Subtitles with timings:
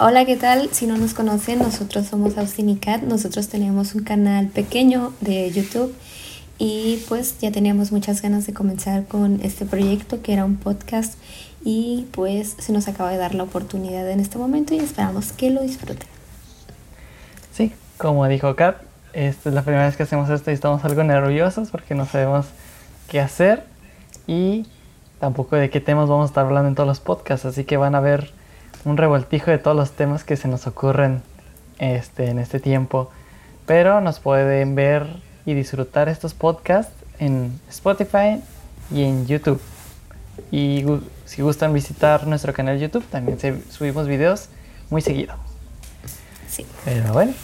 [0.00, 0.68] Hola, ¿qué tal?
[0.70, 3.02] Si no nos conocen, nosotros somos Austin y Kat.
[3.02, 5.92] Nosotros tenemos un canal pequeño de YouTube
[6.56, 11.18] y pues ya teníamos muchas ganas de comenzar con este proyecto que era un podcast
[11.64, 15.50] y pues se nos acaba de dar la oportunidad en este momento y esperamos que
[15.50, 16.06] lo disfruten.
[17.52, 18.76] Sí, como dijo Kat,
[19.14, 22.46] esta es la primera vez que hacemos esto y estamos algo nerviosos porque no sabemos
[23.08, 23.64] qué hacer
[24.28, 24.64] y
[25.18, 27.96] tampoco de qué temas vamos a estar hablando en todos los podcasts, así que van
[27.96, 28.37] a ver
[28.88, 31.22] un revoltijo de todos los temas que se nos ocurren
[31.78, 33.10] este, en este tiempo.
[33.66, 35.06] Pero nos pueden ver
[35.44, 38.40] y disfrutar estos podcasts en Spotify
[38.90, 39.60] y en YouTube.
[40.50, 40.84] Y
[41.26, 43.38] si gustan visitar nuestro canal YouTube, también
[43.70, 44.48] subimos videos
[44.88, 45.34] muy seguido.
[46.48, 46.64] Sí.
[46.86, 47.34] Pero bueno.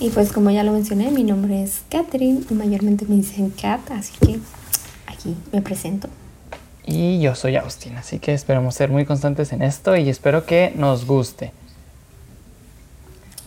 [0.00, 3.90] Y pues como ya lo mencioné, mi nombre es Catherine y mayormente me dicen Kat,
[3.92, 4.38] así que
[5.06, 6.08] aquí me presento.
[6.86, 10.72] Y yo soy Austin, así que esperamos ser muy constantes en esto y espero que
[10.76, 11.52] nos guste.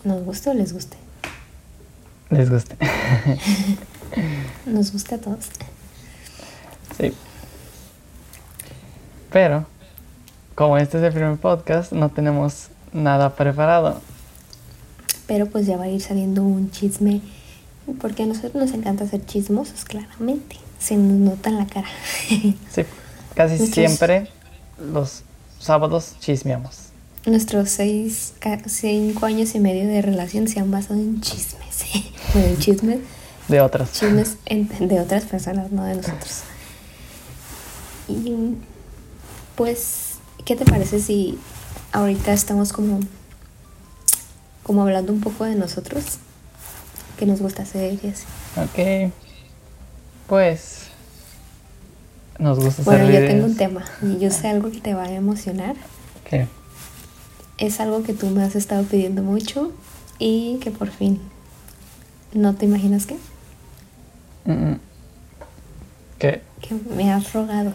[0.04, 0.98] ¿Nos guste o les guste?
[2.32, 2.76] Les guste.
[4.66, 5.46] nos gusta a todos.
[6.98, 7.14] Sí.
[9.32, 9.66] Pero,
[10.56, 14.02] como este es el primer podcast, no tenemos nada preparado.
[15.28, 17.22] Pero pues ya va a ir saliendo un chisme,
[18.02, 20.58] porque a nosotros nos encanta hacer chismosos, claramente.
[20.80, 21.88] Se nos nota en la cara.
[22.72, 22.86] sí.
[23.38, 24.28] Casi siempre
[24.80, 25.22] los
[25.60, 26.88] sábados chismeamos.
[27.28, 28.34] Nuestros seis,
[28.66, 31.84] cinco años y medio de relación se han basado en chismes.
[32.34, 32.98] en chismes.
[33.48, 33.94] De otras.
[33.94, 34.38] Chismes
[34.80, 36.42] de otras personas, no de nosotros.
[38.08, 38.56] Y
[39.56, 41.38] pues, ¿qué te parece si
[41.92, 43.02] ahorita estamos como,
[44.64, 46.18] como hablando un poco de nosotros?
[47.20, 48.26] Que nos gusta hacer y así.
[48.56, 49.12] Ok.
[50.26, 50.87] Pues
[52.40, 55.12] nos gusta Bueno, yo tengo un tema y yo sé algo que te va a
[55.12, 55.76] emocionar.
[56.30, 56.48] ¿Qué?
[57.58, 59.72] Es algo que tú me has estado pidiendo mucho
[60.20, 61.20] y que por fin
[62.34, 63.18] no te imaginas qué.
[66.20, 66.42] ¿Qué?
[66.62, 67.74] Que me has rogado.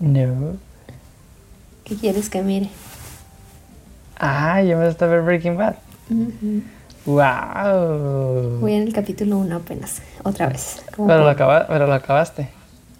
[0.00, 0.56] No.
[1.84, 2.70] ¿Qué quieres que mire?
[4.18, 5.76] Ah, yo me a ver Breaking Bad.
[7.04, 8.60] Wow.
[8.60, 10.82] Voy en el capítulo 1 apenas, otra vez.
[10.96, 12.48] Pero, lo pero lo acabaste.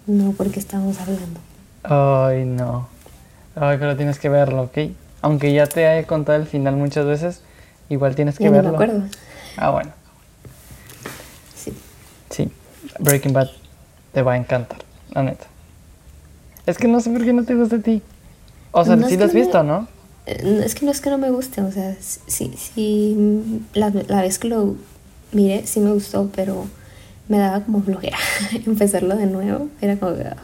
[0.07, 1.39] No, porque estamos hablando.
[1.83, 2.87] Ay, no.
[3.55, 4.77] Ay, pero tienes que verlo, ¿ok?
[5.21, 7.41] Aunque ya te haya contado el final muchas veces,
[7.89, 8.71] igual tienes que verlo.
[8.71, 9.03] No me acuerdo.
[9.57, 9.91] Ah, bueno.
[11.55, 11.73] Sí.
[12.29, 12.51] Sí.
[12.99, 13.49] Breaking Bad
[14.11, 14.79] te va a encantar,
[15.11, 15.45] la neta.
[16.65, 18.01] Es que no sé por qué no te gusta a ti.
[18.71, 19.87] O sea, sí lo has visto, ¿no?
[20.25, 24.21] Eh, es que no es que no me guste, o sea, sí, sí, la, la
[24.21, 24.75] vez que lo
[25.31, 26.65] miré sí me gustó, pero
[27.27, 28.17] me daba como flojera
[28.65, 29.69] empezarlo de nuevo.
[29.81, 30.35] Era como ah".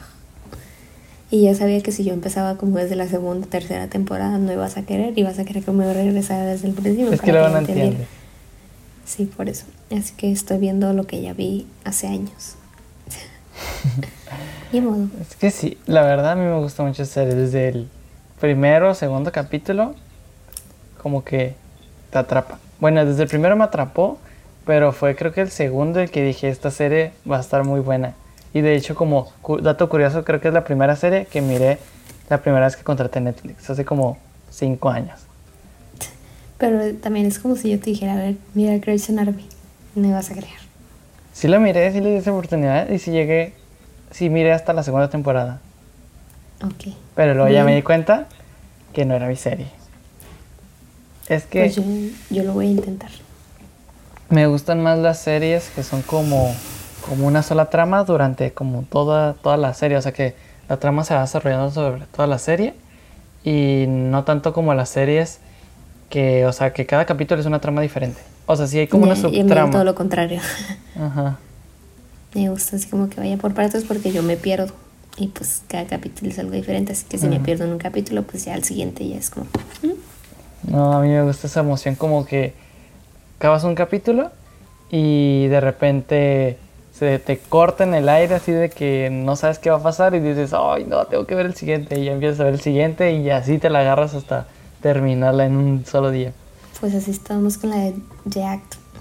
[1.31, 4.77] Y ya sabía que si yo empezaba como desde la segunda, tercera temporada, no ibas
[4.77, 7.13] a querer, ibas a querer que me regresara desde el principio.
[7.13, 8.07] Es que luego no entiende.
[9.05, 9.65] Sí, por eso.
[9.95, 12.55] Así que estoy viendo lo que ya vi hace años.
[14.71, 15.07] Ni modo.
[15.21, 17.87] Es que sí, la verdad a mí me gusta mucho hacer desde el
[18.39, 19.95] primero o segundo capítulo,
[21.01, 21.55] como que
[22.11, 22.59] te atrapa.
[22.79, 24.17] Bueno, desde el primero me atrapó
[24.65, 27.79] pero fue creo que el segundo el que dije, esta serie va a estar muy
[27.79, 28.13] buena.
[28.53, 29.31] Y de hecho, como
[29.61, 31.77] dato curioso, creo que es la primera serie que miré
[32.29, 34.17] la primera vez que contraté Netflix, hace como
[34.49, 35.19] cinco años.
[36.57, 39.47] Pero también es como si yo te dijera, a ver, mira Grey's Anatomy,
[39.95, 40.59] no me vas a creer.
[41.33, 43.53] Sí la miré, sí le di esa oportunidad y sí llegué,
[44.11, 45.61] sí miré hasta la segunda temporada.
[46.63, 46.93] Ok.
[47.15, 48.27] Pero luego ya me di cuenta
[48.93, 49.67] que no era mi serie.
[51.29, 51.59] Es que...
[51.61, 51.83] Pues yo,
[52.29, 53.09] yo lo voy a intentar.
[54.29, 56.53] Me gustan más las series que son como,
[57.07, 59.97] como una sola trama durante como toda, toda la serie.
[59.97, 60.35] O sea que
[60.67, 62.73] la trama se va desarrollando sobre toda la serie.
[63.43, 65.39] Y no tanto como las series
[66.09, 68.19] que, o sea, que cada capítulo es una trama diferente.
[68.45, 69.69] O sea, sí hay como una subtrama.
[69.69, 70.41] Y todo lo contrario.
[70.99, 71.37] Ajá.
[72.35, 74.73] Me gusta así como que vaya por partes porque yo me pierdo.
[75.17, 76.93] Y pues cada capítulo es algo diferente.
[76.93, 79.47] Así que si me pierdo en un capítulo, pues ya al siguiente ya es como...
[79.81, 80.71] ¿Mm?
[80.71, 82.53] No, a mí me gusta esa emoción como que
[83.39, 84.31] acabas un capítulo
[84.91, 86.57] y de repente
[86.91, 90.13] se te corta en el aire así de que no sabes qué va a pasar
[90.13, 92.59] y dices, ay no, tengo que ver el siguiente y ya empiezas a ver el
[92.59, 94.47] siguiente y así te la agarras hasta
[94.81, 96.33] terminarla en un solo día.
[96.81, 97.93] Pues así estamos con la de
[98.25, 98.59] Jack,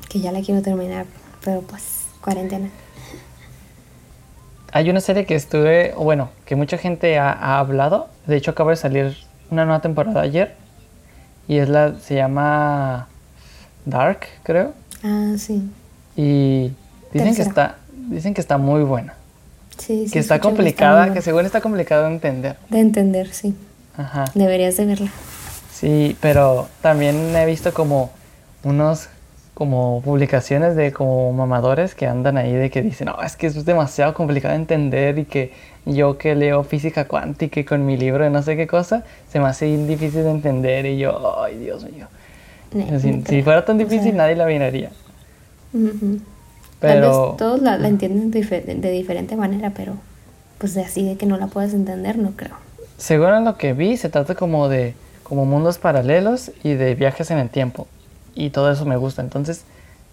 [0.08, 1.06] que ya la quiero terminar,
[1.44, 2.70] pero pues cuarentena.
[4.70, 8.70] Hay una serie que estuve, bueno, que mucha gente ha, ha hablado, de hecho acaba
[8.70, 9.16] de salir
[9.50, 10.54] una nueva temporada ayer
[11.48, 13.08] y es la, se llama
[13.88, 14.72] Dark, creo.
[15.02, 15.62] Ah, sí.
[16.16, 16.72] Y
[17.12, 17.76] dicen que está
[18.08, 19.14] dicen que está muy buena.
[19.78, 20.12] Sí, sí.
[20.12, 22.56] Que está complicada, que según está complicado de entender.
[22.68, 23.54] De entender, sí.
[23.96, 24.24] Ajá.
[24.34, 25.10] Deberías de verla.
[25.72, 28.10] Sí, pero también he visto como
[28.64, 29.08] unos
[29.54, 33.64] como publicaciones de como mamadores que andan ahí de que dicen, no, es que es
[33.64, 35.52] demasiado complicado de entender y que
[35.84, 39.02] yo que leo física cuántica y con mi libro de no sé qué cosa,
[39.32, 42.06] se me hace difícil de entender y yo, ay Dios mío.
[43.26, 44.90] Si, fuera tan difícil nadie la miraría.
[46.80, 47.34] Pero...
[47.38, 49.94] todos la, entienden de, diferente manera, pero
[50.58, 52.56] pues de así de que no la puedes entender, no creo.
[52.96, 57.38] Según lo que vi, se trata como de como mundos paralelos y de viajes en
[57.38, 57.86] el tiempo
[58.34, 59.22] y todo eso me gusta.
[59.22, 59.64] Entonces,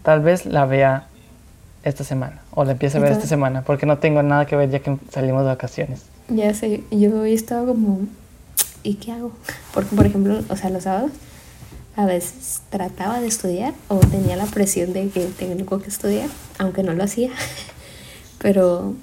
[0.04, 1.07] tal vez la vea
[1.84, 4.69] esta semana o la empiece a ver esta semana porque no tengo nada que ver
[4.69, 6.04] ya que salimos de vacaciones.
[6.30, 8.02] Ya sé, yo he estado como,
[8.84, 9.31] ¿y qué hago?
[9.74, 11.12] Porque, por ejemplo, o sea, los sábados
[11.95, 16.83] a veces trataba de estudiar o tenía la presión de que tengo que estudiar, aunque
[16.83, 17.31] no lo hacía.
[18.39, 18.94] Pero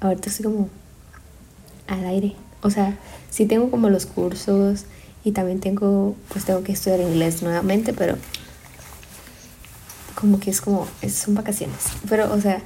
[0.00, 0.68] ahorita estoy como
[1.86, 2.36] al aire.
[2.62, 2.96] O sea,
[3.30, 4.86] sí tengo como los cursos,
[5.26, 8.16] y también tengo, pues tengo que estudiar inglés nuevamente, pero
[10.14, 11.78] como que es como, son vacaciones.
[12.08, 12.62] Pero, o sea,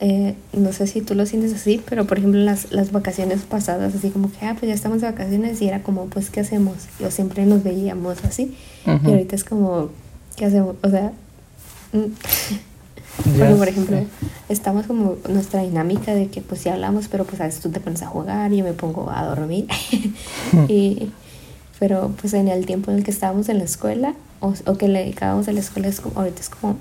[0.00, 3.94] eh, no sé si tú lo sientes así, pero por ejemplo las, las vacaciones pasadas,
[3.94, 6.76] así como que, ah, pues ya estamos de vacaciones y era como, pues, ¿qué hacemos?
[7.00, 8.56] Yo siempre nos veíamos así.
[8.86, 9.90] Y ahorita es como,
[10.36, 10.76] ¿qué hacemos?
[10.82, 11.12] O sea,
[11.92, 13.56] mm.
[13.58, 13.98] por ejemplo,
[14.48, 17.80] estamos como nuestra dinámica de que pues sí hablamos, pero pues a veces tú te
[17.80, 19.66] pones a jugar y yo me pongo a dormir.
[20.68, 21.10] y
[21.78, 25.00] pero pues en el tiempo en el que estábamos en la escuela o, que le
[25.00, 26.76] dedicábamos a la escuela, es como, ahorita es como,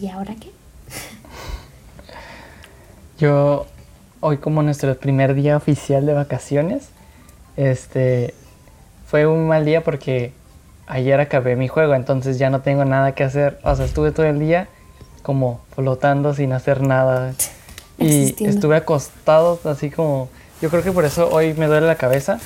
[0.00, 0.50] ¿y ahora qué?
[3.18, 3.66] Yo,
[4.20, 6.90] hoy como nuestro primer día oficial de vacaciones,
[7.56, 8.34] este,
[9.06, 10.32] fue un mal día porque
[10.86, 13.58] ayer acabé mi juego, entonces ya no tengo nada que hacer.
[13.62, 14.68] O sea, estuve todo el día
[15.22, 17.34] como flotando sin hacer nada.
[17.98, 20.28] Y estuve acostado así como...
[20.60, 22.38] Yo creo que por eso hoy me duele la cabeza,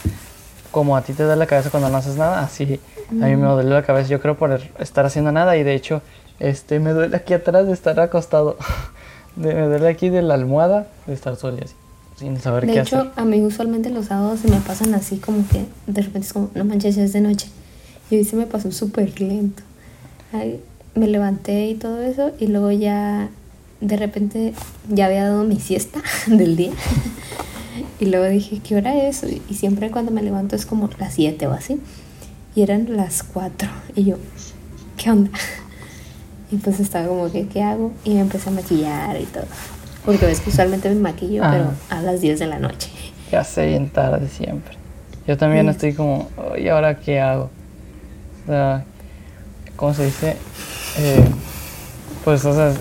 [0.70, 2.80] como a ti te da la cabeza cuando no haces nada, así
[3.10, 6.02] a mí me duele la cabeza, yo creo, por estar haciendo nada y de hecho,
[6.38, 8.56] este, me duele aquí atrás de estar acostado,
[9.36, 11.74] me duele aquí de la almohada de estar solo así,
[12.16, 12.98] sin saber qué hacer.
[12.98, 16.26] De hecho, a mí usualmente los sábados se me pasan así como que de repente
[16.26, 17.48] es como, no manches, ya es de noche.
[18.10, 19.62] Y hoy se me pasó súper lento.
[20.94, 23.28] me levanté y todo eso y luego ya
[23.80, 24.52] de repente
[24.88, 26.72] ya había dado mi siesta del día.
[27.98, 29.24] Y luego dije, ¿qué hora es?
[29.48, 31.80] Y siempre cuando me levanto es como las 7 o así.
[32.54, 33.68] Y eran las 4.
[33.94, 34.16] Y yo,
[34.96, 35.30] ¿qué onda?
[36.52, 37.92] Y pues estaba como que, ¿qué hago?
[38.04, 39.44] Y me empecé a maquillar y todo.
[40.04, 42.90] Porque ves que usualmente me maquillo, pero a las 10 de la noche.
[43.30, 44.76] Ya sé, bien tarde siempre.
[45.26, 47.50] Yo también estoy como, ¿y ahora qué hago?
[48.44, 48.84] O sea,
[49.76, 50.36] ¿cómo se dice?
[50.98, 51.24] Eh,
[52.24, 52.72] pues, o sea,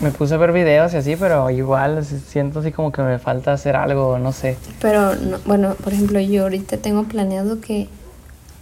[0.00, 3.52] me puse a ver videos y así, pero igual siento así como que me falta
[3.52, 4.56] hacer algo, no sé.
[4.80, 5.12] Pero,
[5.44, 7.88] bueno, por ejemplo, yo ahorita tengo planeado que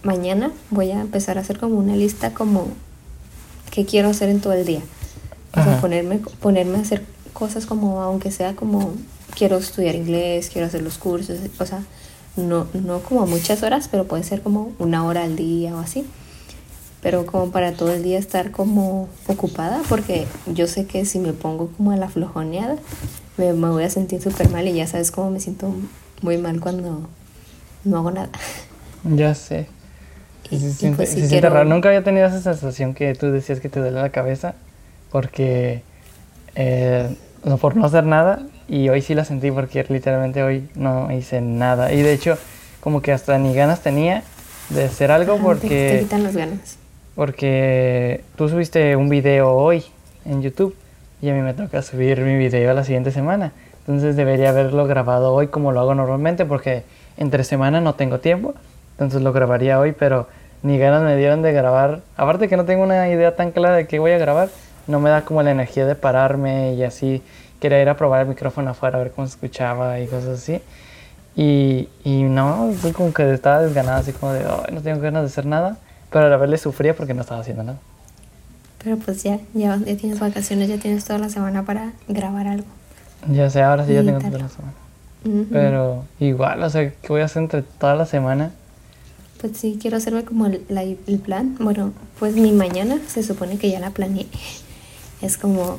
[0.03, 2.69] mañana voy a empezar a hacer como una lista como
[3.77, 4.81] qué quiero hacer en todo el día.
[5.55, 7.03] O sea, ponerme, ponerme a hacer
[7.33, 8.95] cosas como, aunque sea como,
[9.35, 11.83] quiero estudiar inglés, quiero hacer los cursos, o sea,
[12.35, 16.05] no, no como muchas horas, pero puede ser como una hora al día o así
[17.01, 21.31] pero como para todo el día estar como ocupada, porque yo sé que si me
[21.31, 22.77] pongo como a la flojoneada,
[23.37, 25.73] me, voy a sentir súper mal y ya sabes cómo me siento
[26.21, 27.07] muy mal cuando
[27.83, 28.29] no hago nada.
[29.03, 29.67] Ya sé.
[30.51, 31.65] Y, se pues siente, raro.
[31.65, 34.55] Nunca había tenido esa sensación que tú decías que te duele la cabeza,
[35.11, 35.81] porque
[36.55, 37.07] eh,
[37.59, 41.93] por no hacer nada, y hoy sí la sentí porque literalmente hoy no hice nada.
[41.93, 42.37] Y de hecho,
[42.81, 44.23] como que hasta ni ganas tenía
[44.69, 45.91] de hacer algo porque...
[45.93, 46.77] te quitan las ganas
[47.17, 49.83] porque tú subiste un video hoy
[50.23, 50.75] en YouTube
[51.19, 53.53] y a mí me toca subir mi video la siguiente semana.
[53.79, 56.83] Entonces debería haberlo grabado hoy como lo hago normalmente porque
[57.17, 58.53] entre semana no tengo tiempo.
[58.97, 60.27] Entonces lo grabaría hoy, pero
[60.63, 62.01] ni ganas me dieron de grabar.
[62.15, 64.49] Aparte que no tengo una idea tan clara de qué voy a grabar,
[64.87, 67.21] no me da como la energía de pararme y así.
[67.59, 70.61] Quería ir a probar el micrófono afuera a ver cómo se escuchaba y cosas así.
[71.35, 75.45] Y, y no, como que estaba desganada, así como de, no tengo ganas de hacer
[75.45, 75.77] nada.
[76.09, 77.77] Pero a la vez le sufría porque no estaba haciendo nada.
[78.83, 82.67] Pero pues ya, ya, tienes vacaciones, ya tienes toda la semana para grabar algo.
[83.29, 84.73] Ya sé, ahora sí ya tengo toda la semana.
[85.51, 88.51] Pero igual, o sea, ¿qué voy a hacer entre toda la semana?
[89.39, 91.55] Pues sí, quiero hacerme como el, el plan.
[91.59, 94.27] Bueno, pues mi mañana se supone que ya la planeé.
[95.21, 95.77] Es como,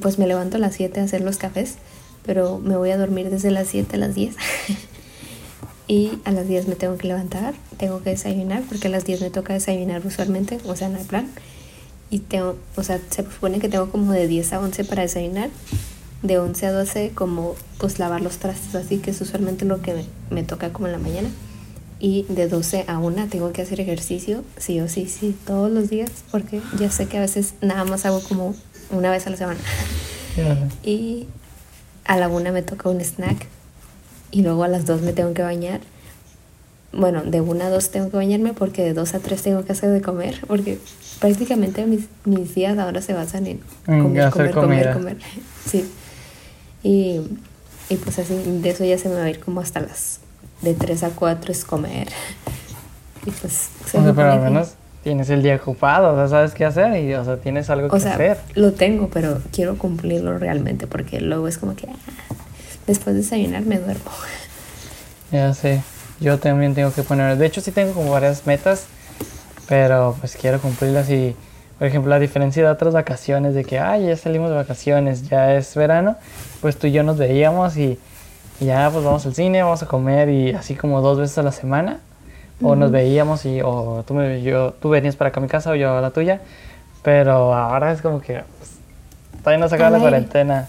[0.00, 1.76] pues me levanto a las 7 a hacer los cafés,
[2.24, 4.34] pero me voy a dormir desde las 7 a las 10.
[5.88, 9.22] y a las 10 me tengo que levantar, tengo que desayunar, porque a las 10
[9.22, 11.28] me toca desayunar usualmente, o sea, no hay plan.
[12.10, 15.50] Y tengo, o sea, se supone que tengo como de 10 a 11 para desayunar,
[16.22, 20.04] de 11 a 12 como pues lavar los trastes, así que es usualmente lo que
[20.30, 21.28] me, toca como en la mañana.
[22.00, 25.90] Y de 12 a 1 tengo que hacer ejercicio, sí o sí, sí, todos los
[25.90, 28.54] días, porque ya sé que a veces nada más hago como
[28.90, 29.60] una vez a la semana.
[30.82, 31.26] Y
[32.06, 33.46] a la 1 me toca un snack
[34.30, 35.80] y luego a las 2 me tengo que bañar.
[36.92, 39.72] Bueno, de 1 a 2 tengo que bañarme porque de 2 a 3 tengo que
[39.72, 40.78] hacer de comer, porque
[41.20, 45.16] prácticamente mis, mis días ahora se basan en comer, comer, comer, comer.
[45.66, 45.84] Sí.
[46.82, 47.20] Y,
[47.90, 50.19] y pues así, de eso ya se me va a ir como hasta las
[50.62, 52.08] de 3 a 4 es comer.
[53.26, 53.70] Y pues...
[53.84, 57.14] O sea, pero al menos tienes el día ocupado, o sea, sabes qué hacer y,
[57.14, 58.38] o sea, tienes algo que o sea, hacer.
[58.54, 62.34] Lo tengo, pero quiero cumplirlo realmente porque luego es como que ah,
[62.86, 64.10] después de desayunar me duermo.
[65.32, 65.82] Ya sé,
[66.20, 68.86] yo también tengo que poner, de hecho sí tengo como varias metas,
[69.68, 71.34] pero pues quiero cumplirlas y,
[71.78, 75.54] por ejemplo, la diferencia de otras vacaciones, de que, ay, ya salimos de vacaciones, ya
[75.54, 76.16] es verano,
[76.60, 77.98] pues tú y yo nos veíamos y
[78.60, 81.42] y ya pues vamos al cine, vamos a comer y así como dos veces a
[81.42, 82.00] la semana.
[82.62, 85.70] O nos veíamos y o tú, me, yo, tú venías para acá a mi casa
[85.70, 86.42] o yo a la tuya.
[87.02, 88.72] Pero ahora es como que pues,
[89.38, 90.66] todavía no se acaba la cuarentena.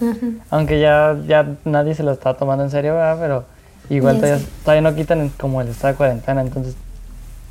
[0.50, 3.18] Aunque ya, ya nadie se lo está tomando en serio, ¿verdad?
[3.20, 3.44] Pero
[3.90, 6.40] igual todavía, todavía, no quitan como el estado de cuarentena.
[6.40, 6.76] Entonces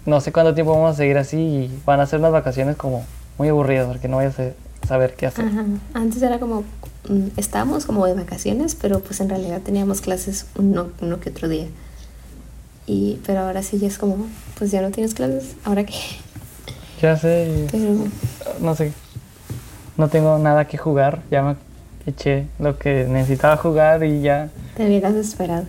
[0.07, 3.05] no sé cuánto tiempo vamos a seguir así y van a ser unas vacaciones como
[3.37, 4.31] muy aburridas porque no voy a
[4.87, 5.45] saber qué hacer.
[5.93, 6.63] Antes era como
[7.37, 11.67] estábamos como de vacaciones, pero pues en realidad teníamos clases uno, uno que otro día.
[12.87, 14.27] Y, pero ahora sí ya es como,
[14.57, 15.95] pues ya no tienes clases, ¿ahora qué?
[17.01, 17.67] Ya sé,
[18.59, 18.93] no sé,
[19.97, 21.55] no tengo nada que jugar, ya me
[22.05, 24.49] eché lo que necesitaba jugar y ya...
[24.75, 25.65] Te hubieras esperado.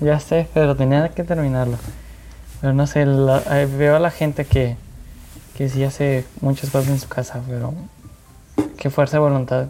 [0.00, 1.76] Ya sé, pero tenía que terminarlo.
[2.60, 4.76] Pero no sé, eh, veo a la gente que,
[5.56, 7.74] que sí hace muchas cosas en su casa, pero
[8.76, 9.66] qué fuerza de voluntad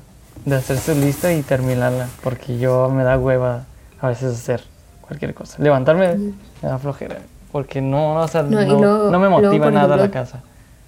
[0.48, 3.64] de hacer su lista y terminarla, porque yo me da hueva
[4.00, 4.62] a veces hacer
[5.00, 5.62] cualquier cosa.
[5.62, 7.18] Levantarme me da flojera,
[7.52, 10.42] porque no, no, no, me motiva nada la casa.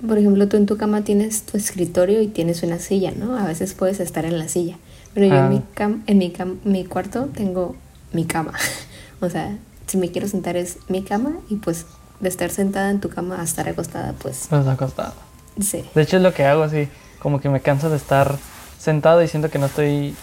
[0.07, 3.37] Por ejemplo, tú en tu cama tienes tu escritorio y tienes una silla, ¿no?
[3.37, 4.77] A veces puedes estar en la silla,
[5.13, 5.63] pero yo en, mi, ah.
[5.75, 7.77] cam en mi, cam mi cuarto tengo
[8.13, 8.53] mi cama.
[9.21, 11.85] o sea, si me quiero sentar es mi cama y pues
[12.21, 14.47] de estar sentada en tu cama a estar acostada, pues...
[14.49, 15.15] Pues acostada.
[15.61, 15.85] Sí.
[15.95, 16.89] De hecho es lo que hago, así,
[17.19, 18.39] como que me canso de estar
[18.81, 20.17] sentado y siento que no estoy,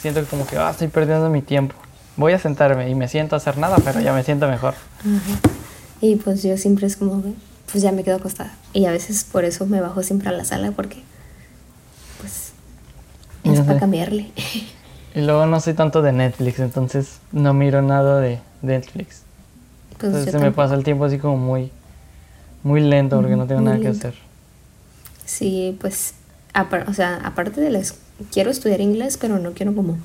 [0.00, 1.74] siento que como que ah, estoy perdiendo mi tiempo.
[2.16, 4.74] Voy a sentarme y me siento a hacer nada, pero ya me siento mejor.
[6.00, 7.22] Y pues yo siempre es como,
[7.70, 8.52] pues ya me quedo acostada.
[8.72, 11.02] Y a veces por eso me bajo siempre a la sala porque,
[12.20, 12.52] pues,
[13.44, 14.30] es para cambiarle.
[15.14, 19.22] Y luego no soy tanto de Netflix, entonces no miro nada de Netflix.
[19.98, 21.70] Pues entonces se me pasa el tiempo así como muy,
[22.64, 24.14] muy lento porque no tengo nada que hacer.
[25.24, 26.14] Sí, pues
[26.86, 27.94] o sea, aparte de las,
[28.32, 29.98] quiero estudiar inglés, pero no quiero como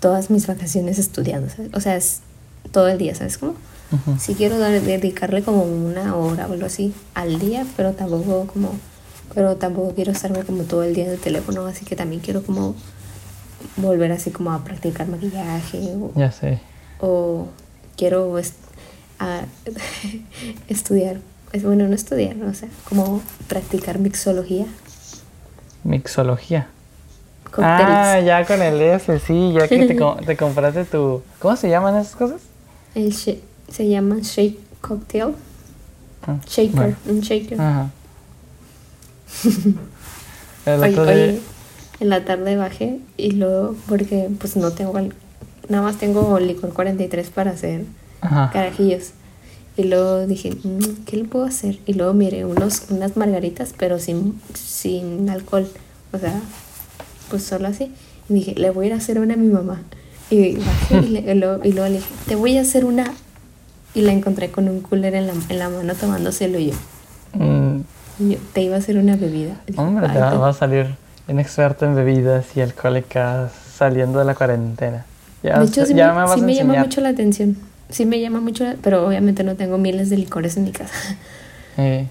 [0.00, 1.70] todas mis vacaciones estudiando, ¿sabes?
[1.72, 2.20] O sea, es
[2.72, 3.54] todo el día, ¿sabes cómo?
[4.18, 8.72] Sí quiero dedicarle como una hora o algo así al día, pero tampoco como,
[9.34, 12.42] pero tampoco quiero estarme como todo el día en el teléfono, así que también quiero
[12.42, 12.74] como
[13.76, 15.94] volver así como a practicar maquillaje.
[15.96, 16.58] O, ya sé.
[17.00, 17.46] O
[17.96, 18.36] quiero
[20.68, 21.20] estudiar,
[21.52, 24.66] es bueno no estudiar, o sea, como practicar mixología.
[25.84, 26.68] Mixología.
[27.58, 29.94] Ah, ya con el F, sí, ya que te,
[30.26, 31.22] te, compraste tu...
[31.38, 32.40] ¿Cómo se llaman esas cosas?
[32.94, 35.34] El se llama shake cocktail.
[36.26, 37.60] Ah, shaker, un shaker.
[37.60, 37.90] Ajá.
[40.66, 41.40] hoy,
[42.00, 44.98] en la tarde bajé y luego, porque pues no tengo,
[45.68, 47.84] nada más tengo licor 43 para hacer
[48.20, 49.10] carajillos.
[49.76, 51.78] Y luego dije, mm, ¿qué le puedo hacer?
[51.86, 55.66] Y luego miré unos, unas margaritas, pero sin, sin alcohol.
[56.12, 56.40] O sea,
[57.28, 57.92] pues solo así.
[58.28, 59.82] Y dije, le voy a ir a hacer una a mi mamá.
[60.30, 63.12] Y bajé y, luego, le dije, te voy a hacer una.
[63.94, 66.74] Y la encontré con un cooler en la, en la mano tomándoselo yo.
[67.32, 67.80] Mm.
[68.20, 68.38] y yo.
[68.52, 69.60] Te iba a hacer una bebida.
[69.76, 70.94] Hombre, te va, a salir
[71.26, 75.04] un experto en bebidas y alcohólicas saliendo de la cuarentena.
[75.42, 77.56] Ya, de hecho, sí me, me, sí me llama mucho la atención
[77.94, 81.16] sí me llama mucho, pero obviamente no tengo miles de licores en mi casa.
[81.76, 82.08] Eh,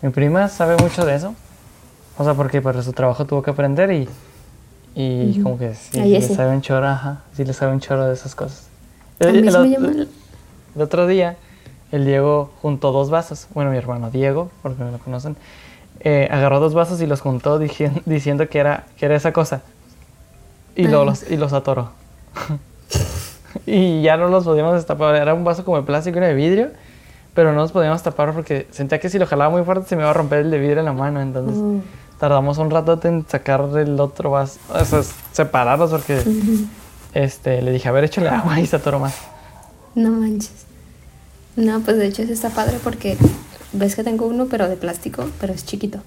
[0.00, 1.34] mi prima sabe mucho de eso.
[2.16, 4.08] O sea, porque para su trabajo tuvo que aprender y,
[4.94, 8.14] y como que sí, le sabe un chorro, ajá, sí le sabe un chorro de
[8.14, 8.68] esas cosas.
[9.18, 10.08] El, el,
[10.76, 11.36] otro día,
[11.92, 13.46] el Diego juntó dos vasos.
[13.52, 15.36] Bueno, mi hermano Diego, porque me lo conocen,
[16.00, 19.62] eh, agarró dos vasos y los juntó diciendo que era, que era esa cosa.
[20.76, 21.90] Y, los, y los atoró.
[23.66, 25.14] y ya no los podíamos destapar.
[25.16, 26.70] Era un vaso como de plástico y de vidrio,
[27.34, 30.02] pero no los podíamos tapar porque sentía que si lo jalaba muy fuerte se me
[30.02, 31.20] iba a romper el de vidrio en la mano.
[31.20, 31.82] Entonces
[32.18, 35.02] tardamos un rato en sacar el otro vaso, o sea,
[35.32, 36.22] separarlos porque
[37.14, 39.14] este, le dije, a ver, échale agua y se atoró más.
[39.94, 40.66] No manches.
[41.56, 43.16] No, pues de hecho ese está padre porque
[43.72, 46.00] ves que tengo uno, pero de plástico, pero es chiquito.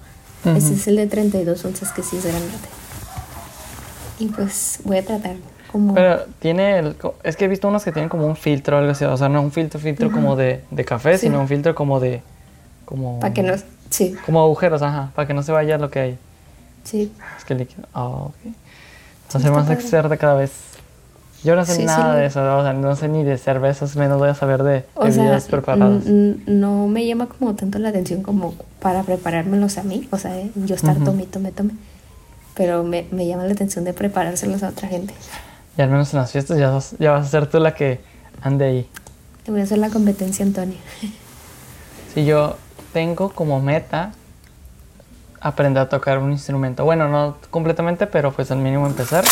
[0.44, 0.56] Ujú.
[0.56, 2.48] Ese es el de 32 onzas, que sí es grande.
[4.18, 5.36] Y pues voy a tratar
[5.74, 5.92] como...
[5.94, 8.92] Pero tiene el, es que he visto unos que tienen como un filtro o algo
[8.92, 11.26] así, o sea, no un filtro, filtro como de, de café, Sí.
[11.26, 12.22] sino un filtro como de,
[12.84, 13.54] como, para que no...
[13.90, 16.18] Sí, como agujeros, ajá, para que no se vaya lo que hay.
[16.84, 17.12] sí.
[17.36, 18.34] Es que el líquido, ah, ok.
[18.44, 18.52] Sí,
[19.30, 19.74] Ser está más padre.
[19.80, 20.52] experta cada vez.
[21.42, 23.96] Yo no sé Sí, sí, nada de eso, o sea, no sé ni de cervezas,
[23.96, 26.06] menos voy a saber de O sea, bebidas preparadas.
[26.06, 30.18] n- n- no me llama como tanto la atención como para preparármelos a mí, o
[30.18, 31.04] sea, yo estar Ujú.
[31.06, 31.72] tome, tome, tome.
[32.54, 35.12] Pero me, me llama la atención de preparárselos a otra gente.
[35.76, 38.00] Y al menos en las fiestas ya, vas- ya vas a ser tú la que
[38.42, 38.88] ande ahí.
[39.46, 40.78] Le voy a hacer la competencia Antonio.
[42.14, 42.56] Si yo
[42.92, 44.12] tengo como meta
[45.40, 46.84] aprender a tocar un instrumento.
[46.84, 49.24] Bueno, no completamente, pero pues al mínimo empezar.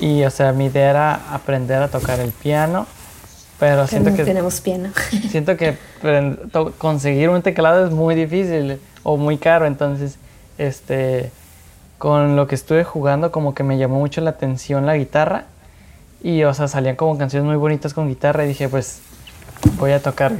[0.00, 2.86] Y o sea, mi idea era aprender a tocar el piano,
[3.60, 4.88] pero Pero siento no que tenemos piano.
[5.30, 5.76] siento que
[6.78, 10.16] conseguir un teclado es muy difícil o muy caro, entonces
[10.58, 11.30] este
[12.00, 15.44] con lo que estuve jugando como que me llamó mucho la atención la guitarra
[16.22, 19.02] y o sea, salían como canciones muy bonitas con guitarra y dije, pues
[19.76, 20.32] voy a tocar,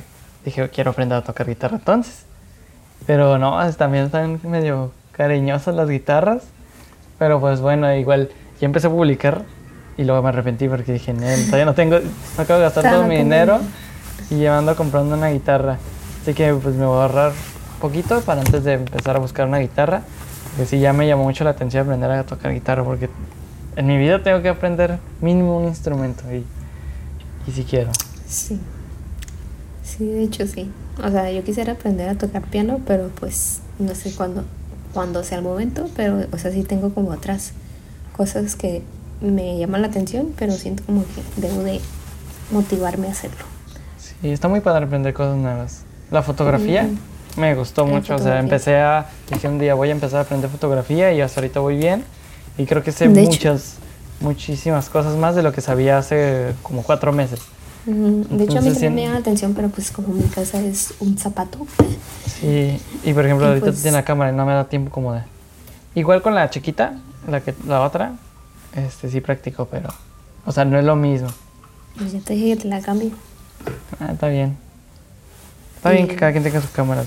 [0.42, 2.24] dije, quiero aprender a tocar guitarra entonces.
[3.06, 6.44] Pero no, también están medio cariñosas las guitarras,
[7.18, 9.42] pero pues bueno, igual ya empecé a publicar
[9.98, 13.02] y luego me arrepentí porque dije, "Nel, todavía no tengo, no acabo de gastar todo
[13.06, 13.60] mi dinero.
[14.30, 15.76] y llevando comprando una guitarra.
[16.22, 17.32] Así que pues me voy a ahorrar
[17.82, 20.04] poquito para antes de empezar a buscar una guitarra.
[20.56, 23.08] Que sí, ya me llamó mucho la atención aprender a tocar guitarra porque
[23.76, 26.44] en mi vida tengo que aprender mínimo un instrumento y,
[27.48, 27.90] y si quiero.
[28.26, 28.60] Sí.
[29.84, 30.70] Sí, de hecho sí.
[31.02, 34.44] O sea, yo quisiera aprender a tocar piano, pero pues no sé cuándo,
[34.92, 37.52] cuándo sea el momento, pero o sea, sí tengo como otras
[38.16, 38.82] cosas que
[39.20, 41.80] me llaman la atención, pero siento como que debo de
[42.50, 43.44] motivarme a hacerlo.
[43.98, 45.82] Sí, está muy padre aprender cosas nuevas.
[46.10, 46.96] La fotografía Ujú.
[47.36, 50.50] Me gustó mucho, o sea, empecé a, dije un día voy a empezar a aprender
[50.50, 52.04] fotografía y hasta ahorita voy bien
[52.58, 53.30] y creo que sé De hecho.
[53.30, 53.76] muchas,
[54.20, 57.40] muchísimas cosas más de lo que sabía hace como cuatro meses.
[57.86, 58.88] Ujú, De hecho, a mí Entonces, también sí.
[58.90, 61.66] me llama la atención, pero pues como mi casa es un zapato.
[62.40, 64.90] Sí, y por ejemplo, Y ahorita pues- tiene la cámara y no me da tiempo
[64.90, 65.22] como de...
[65.94, 66.94] Igual con la chiquita,
[67.28, 68.12] la que la otra,
[68.76, 69.88] este sí practico, pero...
[70.46, 71.28] O sea, no es lo mismo.
[71.96, 73.10] Pues ya te dije que te la cambio.
[73.98, 74.56] Ah, está bien.
[75.76, 77.06] Está bien que cada quien tenga sus cámaras.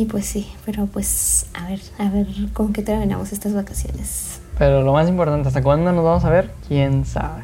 [0.00, 4.40] Y pues sí, pero pues a ver, a ver con qué terminamos estas vacaciones.
[4.56, 6.50] Pero lo más importante, ¿hasta cuándo nos vamos a ver?
[6.66, 7.42] ¿Quién sabe?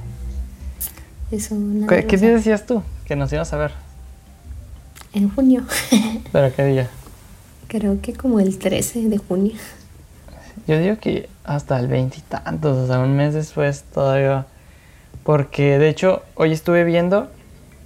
[1.30, 1.54] Eso
[1.86, 2.82] ¿Qué, qué día decías tú?
[3.04, 3.72] Que nos ibas a ver.
[5.12, 5.64] En junio.
[6.32, 6.88] ¿Pero qué día?
[7.68, 9.52] Creo que como el 13 de junio.
[10.66, 14.46] Yo digo que hasta el veintitantos, o sea, un mes después todavía.
[15.24, 17.28] Porque de hecho, hoy estuve viendo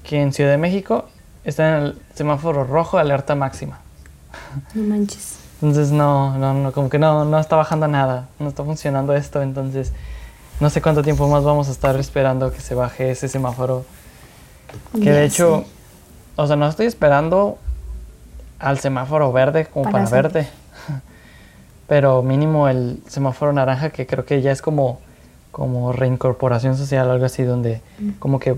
[0.05, 1.09] que en Ciudad de México
[1.43, 3.81] está en el semáforo rojo, alerta máxima.
[4.75, 5.39] No manches.
[5.63, 9.43] Entonces no, no, no, como que no, no está bajando nada, no está funcionando esto,
[9.43, 9.93] entonces
[10.59, 13.85] no sé cuánto tiempo más vamos a estar esperando que se baje ese semáforo.
[14.95, 15.67] Que Ya de hecho, sé.
[16.37, 17.59] o sea, no estoy esperando
[18.59, 20.49] al semáforo verde como Para para, verde,
[21.89, 25.01] pero mínimo el semáforo naranja que creo que ya es como,
[25.51, 28.11] como reincorporación social, algo así, donde Mm.
[28.19, 28.57] como que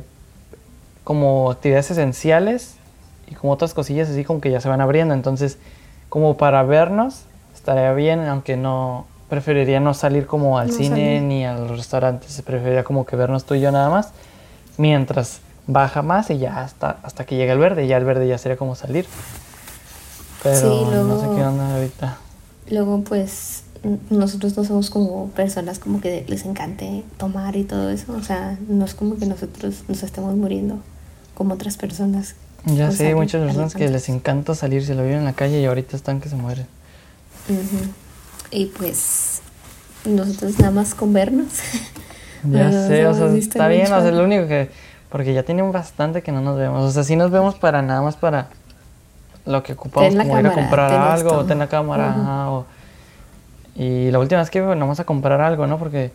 [1.04, 2.76] como actividades esenciales
[3.32, 5.14] y como otras cosillas así como que ya se van abriendo.
[5.14, 5.58] Entonces,
[6.08, 7.22] como para vernos,
[7.54, 11.22] estaría bien, aunque no preferiría no salir como al No cine salir.
[11.22, 14.10] ni a los restaurantes, preferiría como que vernos tú y yo nada más,
[14.76, 18.36] mientras baja más y ya hasta, hasta que llegue el verde, ya el verde ya
[18.36, 19.06] sería como salir.
[20.42, 22.18] Pero Sí, no sé luego- qué onda ahorita.
[22.70, 23.64] Luego pues
[24.10, 28.12] nosotros no somos como personas como que les encante tomar y todo eso.
[28.12, 30.78] O sea, no es como que nosotros nos estemos muriendo
[31.34, 32.34] como otras personas.
[32.64, 35.60] Ya sé, salir muchas personas que les encanta salir, se lo viven en la calle
[35.60, 36.66] y ahorita están que se mueren.
[37.48, 37.90] Ujú.
[38.50, 39.42] Y pues
[40.04, 41.48] nosotros nada más con vernos.
[42.44, 43.98] Ya Nos sé, o sea, está bien, mucho.
[43.98, 44.68] o sea, lo único que...
[45.10, 46.82] Porque ya tiene bastante que no nos vemos.
[46.82, 48.48] O sea, sí nos vemos para nada más para
[49.46, 52.20] lo que ocupamos, como ir a cámara, comprar algo, o tener la cámara, Ujú.
[52.20, 52.66] ajá, o-
[53.76, 55.78] Y la última vez que vamos a comprar algo, ¿no?
[55.78, 56.10] Porque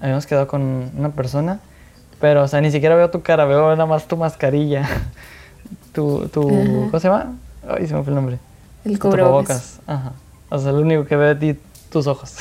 [0.00, 1.58] habíamos quedado con una persona,
[2.20, 4.88] pero, o sea, ni siquiera veo tu cara, veo nada más tu mascarilla.
[5.94, 6.64] tu, tu, Ajá.
[6.90, 7.32] ¿cómo se llama?
[7.66, 8.38] Ay, se me fue el nombre.
[8.84, 9.80] El cubrebocas.
[9.86, 10.12] Ajá.
[10.50, 12.34] O sea, lo único que veo de ti, tus ojos.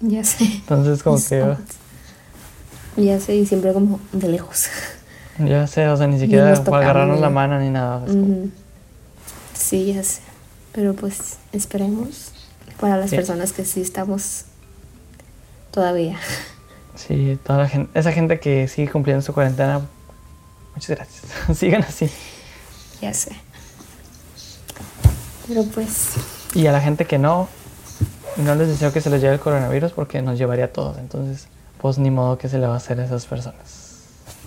[0.00, 0.44] Ya sé.
[0.44, 1.42] Entonces, como Mis que...
[1.42, 1.58] ojos.
[2.96, 4.66] Ya sé, y siempre como de lejos.
[5.38, 7.98] Ya sé, o sea, ni siquiera agarrarnos la mano ni nada.
[7.98, 8.50] Ujú.
[9.52, 10.20] Sí, ya sé.
[10.72, 12.32] Pero pues esperemos
[12.80, 13.16] para las Sí.
[13.16, 14.44] personas que sí estamos
[15.70, 16.18] todavía.
[16.94, 19.82] Sí, toda la gente, esa gente que sigue cumpliendo su cuarentena,
[20.76, 21.22] Muchas gracias.
[21.58, 22.08] Sigan así.
[23.02, 23.32] Ya sé.
[25.48, 26.10] Pero pues,
[26.54, 27.48] Y a la gente que no,
[28.36, 30.98] no les deseo que se les lleve el coronavirus porque nos llevaría a todos.
[30.98, 31.46] Entonces,
[31.80, 33.58] pues ni modo que se le va a hacer a esas personas.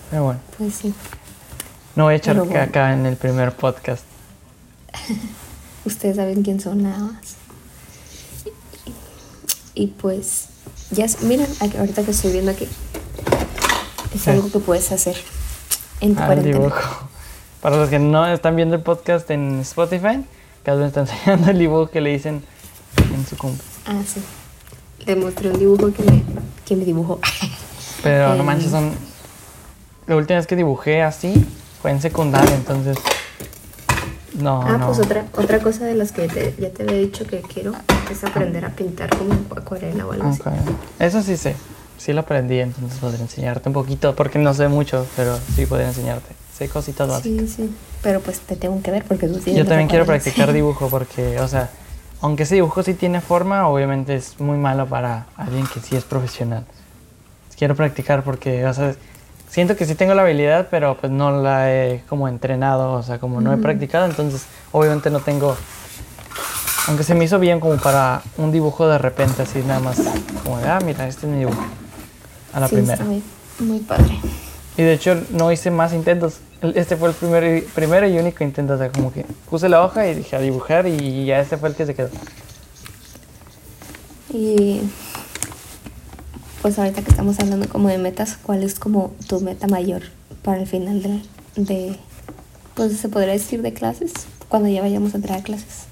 [0.09, 0.93] Pero bueno, pues sí.
[1.95, 2.51] no voy a echar bueno.
[2.51, 4.03] caca en el primer podcast.
[5.85, 7.35] Ustedes saben quién son nada más.
[9.75, 10.45] Y, y pues,
[10.91, 12.67] ya, miren, ahorita que estoy viendo aquí,
[14.13, 14.29] es Sí.
[14.31, 15.15] algo que puedes hacer
[16.01, 16.57] en tu Al cuarentena.
[16.57, 17.07] dibujo.
[17.61, 20.23] Para los que no están viendo el podcast en Spotify,
[20.63, 22.43] Carlos me está enseñando el dibujo que le dicen
[23.13, 23.61] en su compu.
[23.85, 24.21] Ah, sí.
[25.05, 26.23] Le mostré un dibujo que me,
[26.65, 27.19] que me dibujó.
[28.03, 28.45] Pero no Em.
[28.45, 28.91] manches, son.
[30.07, 31.45] La última vez que dibujé así
[31.81, 32.97] fue en secundaria, entonces.
[34.39, 34.87] No, ah, no.
[34.87, 37.73] pues otra, otra cosa de las que te- ya te había dicho que quiero
[38.09, 40.41] es aprender a pintar como acuarela o algo así.
[40.41, 40.47] Ok.
[40.99, 41.55] Eso sí sé.
[41.99, 45.89] Sí lo aprendí, entonces podría enseñarte un poquito, porque no sé mucho, pero sí podría
[45.89, 46.33] enseñarte.
[46.57, 47.49] Sé cositas básicas.
[47.51, 47.75] Sí, sí.
[48.01, 51.39] Pero pues te tengo que ver porque tú tienes Yo también quiero practicar dibujo porque,
[51.39, 51.69] o sea,
[52.21, 56.03] aunque ese dibujo sí tiene forma, obviamente es muy malo para alguien que sí es
[56.03, 56.65] profesional.
[57.57, 58.95] Quiero practicar porque, o sea,
[59.49, 63.19] siento que sí tengo la habilidad, pero pues no la he como entrenado, o sea,
[63.19, 65.57] como no he practicado, entonces obviamente no tengo,
[66.87, 69.99] aunque se me hizo bien como para un dibujo de repente, así nada más,
[70.43, 71.61] como de, ah, mira, este es mi dibujo,
[72.53, 72.93] a la sí, primera.
[72.93, 73.23] Está muy,
[73.59, 74.19] muy padre.
[74.77, 76.37] Y de hecho no hice más intentos.
[76.61, 78.73] Este fue el primer, primero y único intento.
[78.73, 81.69] O sea, como que puse la hoja y dije a dibujar y ya este fue
[81.69, 82.09] el que se quedó.
[84.31, 84.81] Y
[86.61, 90.03] pues ahorita que estamos hablando como de metas, ¿cuál es como tu meta mayor
[90.43, 91.21] para el final de,
[91.55, 91.95] de
[92.75, 94.13] pues se podría decir de clases?
[94.49, 95.85] Cuando ya vayamos a entrar a clases.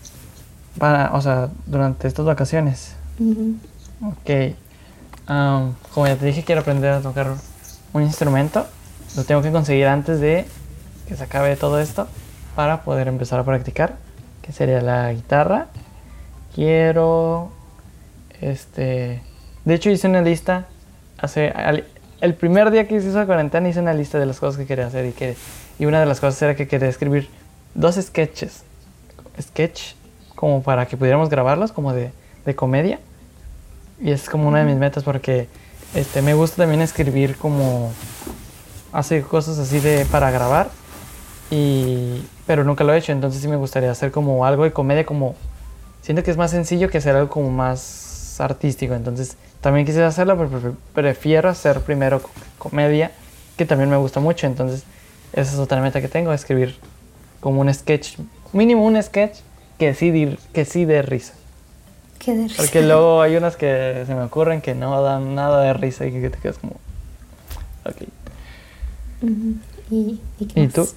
[0.78, 2.92] Para, o sea, durante estas vacaciones.
[3.20, 3.56] Ujú.
[4.04, 4.56] Ok.
[5.28, 7.34] Am, como ya te dije, quiero aprender a tocar
[7.94, 8.66] un instrumento.
[9.16, 10.46] Lo tengo que conseguir antes de
[11.08, 12.08] que se acabe todo esto
[12.56, 13.96] para poder empezar a practicar.
[14.42, 15.68] Que sería la guitarra.
[16.56, 17.52] Quiero.
[18.42, 19.22] Este.
[19.66, 20.66] De hecho, hice una lista.
[21.18, 21.50] Hace.
[21.50, 21.86] al-
[22.22, 24.88] el primer día que hice esa cuarentena hice una lista de las cosas que quería
[24.88, 25.36] hacer y que.
[25.80, 27.30] Y una de las cosas era que quería escribir
[27.76, 28.64] dos sketches.
[29.40, 29.94] Sketch
[30.36, 32.12] como para que pudiéramos grabarlos como de,
[32.46, 33.00] de comedia.
[34.00, 35.48] Y es como una de mis metas porque
[35.96, 37.92] este, me gusta también escribir como
[38.94, 40.70] hacer cosas así de para grabar.
[41.50, 45.06] Y, pero nunca lo he hecho, entonces sí me gustaría hacer como algo de comedia
[45.06, 45.36] como
[46.02, 48.94] siento que es más sencillo que hacer algo como más artístico.
[48.94, 53.12] Entonces también quisiera hacerlo, pero pre- prefiero hacer primero co- comedia,
[53.58, 54.46] que también me gusta mucho.
[54.46, 54.84] Entonces
[55.34, 56.76] esa es otra meta que tengo, escribir
[57.40, 58.18] como un sketch,
[58.54, 59.40] mínimo un sketch
[59.80, 61.34] que sí, que sí dé risa.
[62.20, 62.58] Qué de risa.
[62.58, 66.12] Porque luego hay unas que se me ocurren que no dan nada de risa y
[66.12, 66.74] que te quedas como...
[67.86, 68.08] Ok.
[69.90, 70.74] ¿Y, y, qué ¿Y más?
[70.74, 70.88] tú?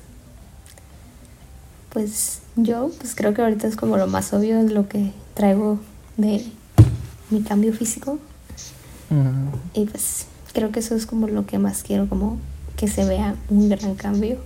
[1.91, 5.79] Pues yo, pues creo que ahorita es como lo más obvio lo que traigo
[6.17, 6.45] de
[7.31, 8.19] mi cambio físico.
[9.75, 12.39] Y pues creo que eso es como lo que más quiero, como
[12.77, 14.39] que se vea un gran cambio,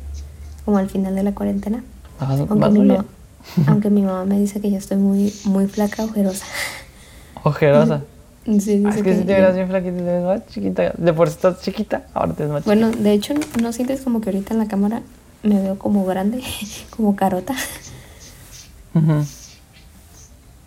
[0.64, 1.84] como al final de la cuarentena.
[2.18, 3.04] vas- Aunque, mi, ma-.
[3.66, 6.44] Aunque mi mamá me dice que yo estoy muy, muy flaca, ojerosa.
[7.42, 8.02] Ojerosa.
[8.46, 10.92] Sí, dice es que que si te verás bien flaquita, te ves más chiquita.
[10.98, 14.20] De por sí estás chiquita, ahora te ves más Bueno, de hecho, ¿no sientes como
[14.20, 15.00] que ahorita en la cámara
[15.42, 16.42] me veo como grande,
[16.94, 17.54] como carota?
[18.92, 19.12] chiquita.
[19.14, 19.26] Ujú.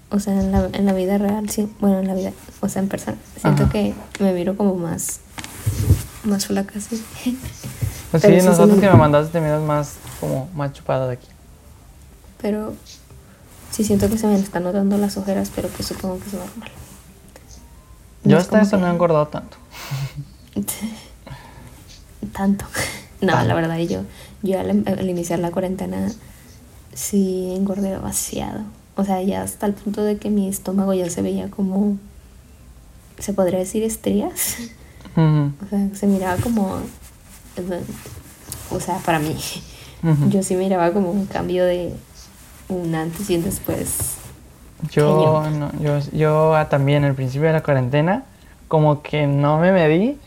[0.10, 2.82] O sea, en la, en la vida real, sí, bueno, en la vida, o sea,
[2.82, 3.72] en persona, siento Ajá.
[3.72, 5.20] que me miro como más,
[6.24, 7.04] más flaca, sí.
[8.10, 11.28] Pues Pero sí, me- que me mandaste te miras más como más chupada de aquí.
[12.42, 12.74] Pero
[13.72, 16.72] sí siento que se me están notando las ojeras, pero pues supongo que es normal.
[18.24, 19.58] No Yo hasta eso no he engordado tanto.
[22.34, 22.66] Tanto.
[23.20, 23.48] No, Tanto.
[23.48, 24.02] la verdad, yo,
[24.44, 26.08] yo al, al iniciar la cuarentena
[26.94, 28.60] sí engordé demasiado.
[28.96, 31.98] O sea, ya hasta el punto de que mi estómago ya se veía como,
[33.18, 34.58] se podría decir estrías.
[35.16, 36.78] O sea, se miraba como,
[38.70, 39.36] o sea, para mí,
[40.30, 41.94] yo sí miraba como un cambio de
[42.70, 44.18] un antes y un después.
[44.92, 48.24] Yo, no, yo, yo ah, también al principio de la cuarentena,
[48.68, 50.18] como que no me medí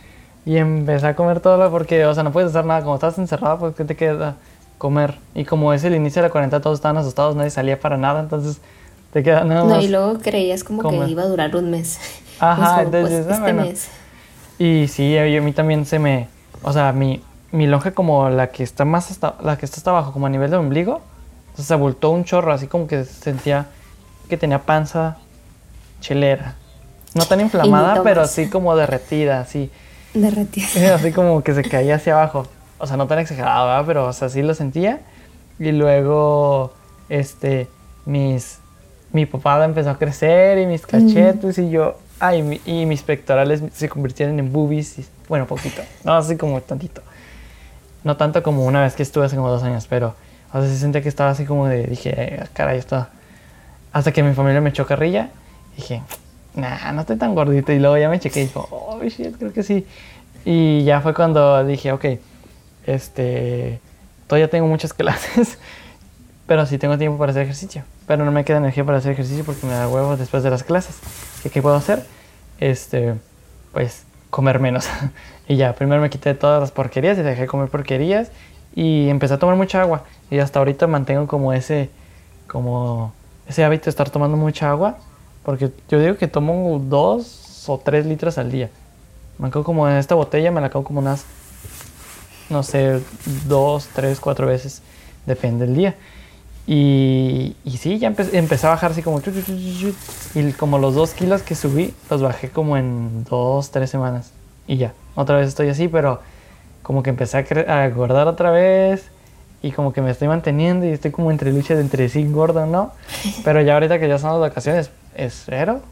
[0.44, 2.82] y empecé a comer todo lo porque, o sea, no puedes hacer nada.
[2.82, 4.36] Como estás encerrado, pues, ¿qué te queda?
[4.78, 5.18] Comer.
[5.34, 8.20] Y como es el inicio de la cuarentena, todos estaban asustados, nadie salía para nada,
[8.20, 8.58] entonces
[9.12, 9.84] te queda nada No, más.
[9.84, 11.04] y luego creías como comer.
[11.04, 11.98] que iba a durar un mes.
[12.40, 13.62] Ajá, entonces, pues, este bueno.
[13.62, 13.88] mes.
[14.58, 16.28] Y sí, a mí también se me,
[16.62, 17.22] o sea, mi,
[17.52, 20.30] mi lonja como la que está más hasta, la que está hasta abajo, como a
[20.30, 21.00] nivel de ombligo,
[21.64, 23.66] se abultó un chorro, así como que sentía
[24.28, 25.18] que tenía panza
[26.00, 26.54] chelera.
[27.14, 29.70] No tan inflamada, pero así como derretida, así,
[30.14, 30.94] Derretida.
[30.94, 32.46] así como que se caía hacia abajo.
[32.78, 33.84] o sea, no tan exagerado, ¿verdad?
[33.86, 35.00] Pero, o sea, sí lo sentía.
[35.58, 36.72] Y luego,
[37.08, 37.68] este,
[38.06, 38.58] mis,
[39.12, 43.88] mi papada empezó a crecer y mis cachetes y yo, ay, y mis pectorales se
[43.88, 47.02] convirtieron en boobies, y, bueno, poquito, no, así como tantito.
[48.02, 50.14] No tanto como una vez que estuve hace como dos años, pero,
[50.52, 53.06] o sea, sentía que estaba así como de, dije, caray, esto...
[53.92, 55.30] Hasta que mi familia me echó carrilla,
[55.76, 56.02] dije,
[56.54, 57.72] nah, no estoy tan gordito.
[57.72, 59.86] Y luego ya me chequé y dijo, oh, shit, creo que sí.
[60.44, 62.04] Y ya fue cuando dije, ok,
[62.86, 63.80] este,
[64.26, 65.58] todavía tengo muchas clases,
[66.46, 67.82] pero sí tengo tiempo para hacer ejercicio.
[68.06, 70.62] Pero no me queda energía para hacer ejercicio porque me da huevo después de las
[70.62, 70.98] clases.
[71.42, 72.04] ¿Qué, qué puedo hacer?
[72.60, 73.14] Este,
[73.72, 74.88] pues, comer menos.
[75.48, 78.30] y ya, primero me quité todas las porquerías y dejé de comer porquerías
[78.74, 80.04] y empecé a tomar mucha agua.
[80.30, 81.90] Y hasta ahorita mantengo como ese,
[82.46, 83.12] como
[83.48, 84.98] ese hábito de estar tomando mucha agua
[85.44, 88.70] porque yo digo que tomo dos o tres litros al día.
[89.38, 91.24] Me acabo como en esta botella, me la acabo como unas,
[92.50, 93.00] no sé,
[93.46, 94.82] dos, tres, cuatro veces.
[95.26, 95.96] Depende del día.
[96.66, 99.20] Y, y sí, ya empecé a bajar así como...
[100.34, 104.32] Y como los dos kilos que subí, los bajé como en dos, tres semanas.
[104.66, 106.20] Y ya, otra vez estoy así, pero
[106.90, 109.04] como que empecé a, a engordar otra vez
[109.62, 112.66] y como que me estoy manteniendo y estoy como entre luchas de entre sí gordo
[112.66, 112.90] no.
[113.44, 115.82] Pero ya ahorita que ya son las vacaciones, espero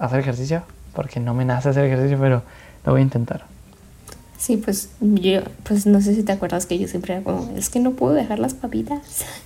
[0.00, 0.64] hacer ejercicio,
[0.96, 2.42] porque no me nace hacer ejercicio, pero
[2.84, 3.44] lo voy a intentar.
[4.36, 7.70] Sí, pues yo, pues no sé si te acuerdas que yo siempre era como, es
[7.70, 8.98] que no puedo dejar las papitas,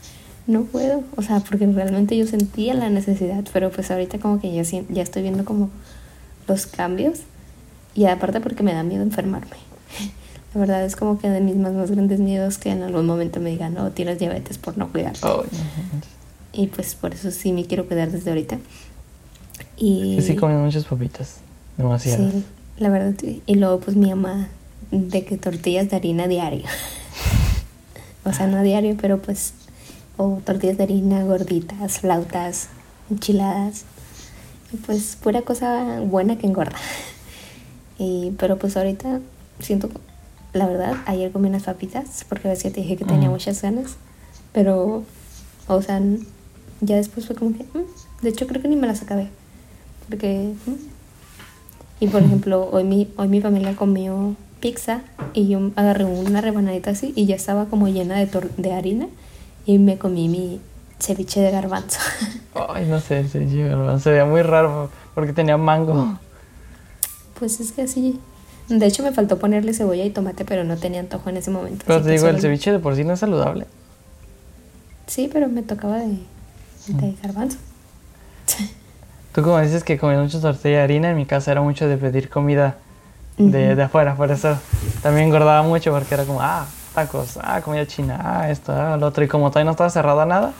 [0.46, 4.50] no puedo, o sea, porque realmente yo sentía la necesidad, pero pues ahorita como que
[4.50, 5.68] ya, ya estoy viendo como
[6.48, 7.20] los cambios
[7.94, 9.69] y aparte porque me da miedo enfermarme.
[10.54, 13.38] La verdad es como que de mis más, más grandes miedos que en algún momento
[13.40, 15.26] me digan, no, tienes diabetes por no cuidarte.
[16.52, 18.58] y pues por eso sí me quiero cuidar desde ahorita.
[19.76, 21.36] Y sí, comiendo muchas papitas,
[21.76, 22.30] demasiado.
[22.30, 22.44] Sí,
[22.78, 23.14] la verdad.
[23.46, 24.48] Y luego pues mi mamá
[24.90, 26.64] de que tortillas de harina diario.
[28.24, 29.54] o sea, no diario, pero pues
[30.16, 32.68] o tortillas de harina, gorditas, flautas,
[33.10, 33.84] enchiladas.
[34.72, 36.76] Y pues pura cosa buena que engorda.
[38.02, 39.20] Y, pero pues ahorita
[39.58, 39.90] siento,
[40.52, 43.96] la verdad, ayer comí unas papitas porque ves que te dije que tenía muchas ganas.
[44.52, 45.04] Pero,
[45.68, 46.00] o sea,
[46.80, 49.28] ya después fue como que, mm, de hecho creo que ni me las acabé.
[50.08, 50.52] Porque...
[52.00, 56.90] Y por ejemplo, hoy mi, hoy mi familia comió pizza y yo agarré una rebanadita
[56.90, 59.08] así y ya estaba como llena de, de harina
[59.66, 60.60] y me comí mi
[60.98, 62.00] ceviche de garbanzo.
[62.68, 66.18] Ay, no sé, el ceviche de garbanzo se veía muy raro porque tenía mango.
[67.38, 68.20] Pues es que así.
[68.70, 71.85] De hecho, me faltó ponerle cebolla y tomate, pero no tenía antojo en ese momento.
[71.87, 73.66] Pero te digo, el ceviche de por sí no es saludable.
[75.09, 76.18] Sí, pero me tocaba de,
[76.87, 77.59] de garbanzo.
[79.35, 81.96] Tú como dices que comías mucho tortilla de harina, en mi casa era mucho de
[81.96, 82.76] pedir comida
[83.38, 84.56] de, de, afuera, por eso
[85.02, 89.06] también engordaba mucho porque era como, ah, tacos, ah, comida china, ah, esto, ah, lo
[89.06, 90.52] otro, y como todavía no estaba cerrada nada,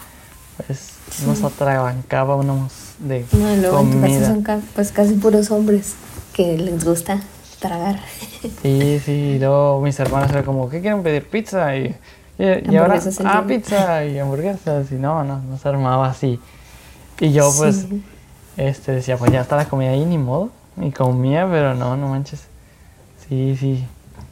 [0.57, 0.94] pues
[1.27, 4.07] nos atrabancábamos de no, luego comida.
[4.07, 5.94] En tu casa son pues casi puros hombres
[6.33, 7.20] que les gusta
[7.61, 8.01] tragar.
[8.62, 11.29] Sí, sí, luego mis hermanas eran como, ¿qué quieren pedir?
[11.29, 11.94] Pizza y...
[12.38, 16.40] Y, ahora, ah, pizza y hamburguesas, y no, no, no se armaba así.
[17.20, 17.87] Y yo, pues,
[18.57, 20.49] este, decía, pues ya está la comida ahí, ni modo.
[20.81, 22.44] Y comía, pero no, no manches.
[23.29, 23.85] Sí, sí.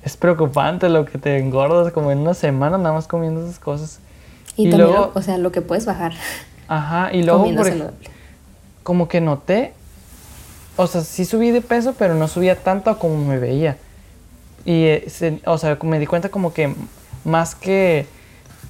[0.03, 4.01] Es preocupante lo que te engordas como en una semana nada más comiendo esas cosas.
[4.57, 6.15] Y, luego, o sea, lo que puedes bajar.
[6.67, 7.47] Ajá, y luego
[8.83, 9.75] como que noté,
[10.79, 13.77] o sea, sí subí de peso, pero no subía tanto como me veía.
[14.65, 16.73] Y, eh, o sea, me di cuenta como que
[17.25, 18.07] más que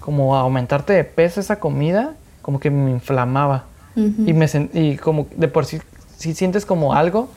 [0.00, 5.48] como aumentarte de peso esa comida, como que me inflamaba y, me y como de
[5.48, 5.80] por sí,
[6.16, 7.28] si sientes como algo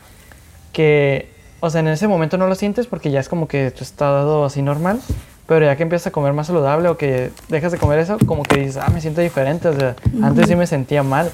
[0.71, 1.27] que,
[1.59, 4.45] o sea, en ese momento no lo sientes porque ya es como que tu estado
[4.45, 5.01] así normal,
[5.47, 8.43] pero ya que empiezas a comer más saludable o que dejas de comer eso, como
[8.43, 9.67] que dices, ah, me siento diferente.
[9.67, 11.29] O sea, antes sí me sentía mal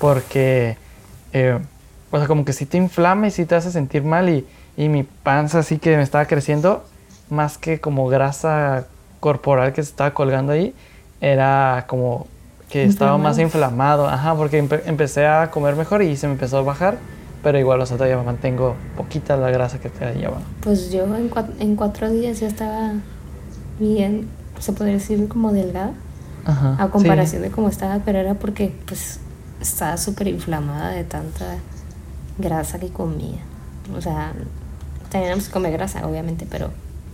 [0.00, 0.76] porque,
[1.32, 1.58] eh,
[2.10, 4.46] o sea, como que sí te inflama y sí te hace sentir mal y,
[4.76, 6.84] y mi panza así que me estaba creciendo
[7.30, 8.86] más que como grasa
[9.20, 10.74] corporal que se estaba colgando ahí,
[11.20, 12.26] era como
[12.70, 16.62] que estaba más inflamado, ajá, porque empecé a comer mejor y se me empezó a
[16.62, 16.98] bajar,
[17.42, 20.38] pero igual, o sea, todavía mantengo poquita la grasa que te lleva.
[20.62, 22.92] Pues yo en cuatro, en cuatro días ya estaba
[23.78, 24.28] bien,
[24.60, 25.92] se podría decir como delgada,
[26.44, 29.18] ajá, a comparación de cómo estaba, pero era porque pues
[29.60, 31.56] estaba súper inflamada de tanta
[32.40, 33.38] grasa que comía.
[33.96, 34.32] O sea,
[35.10, 36.70] también se come grasa, obviamente, pero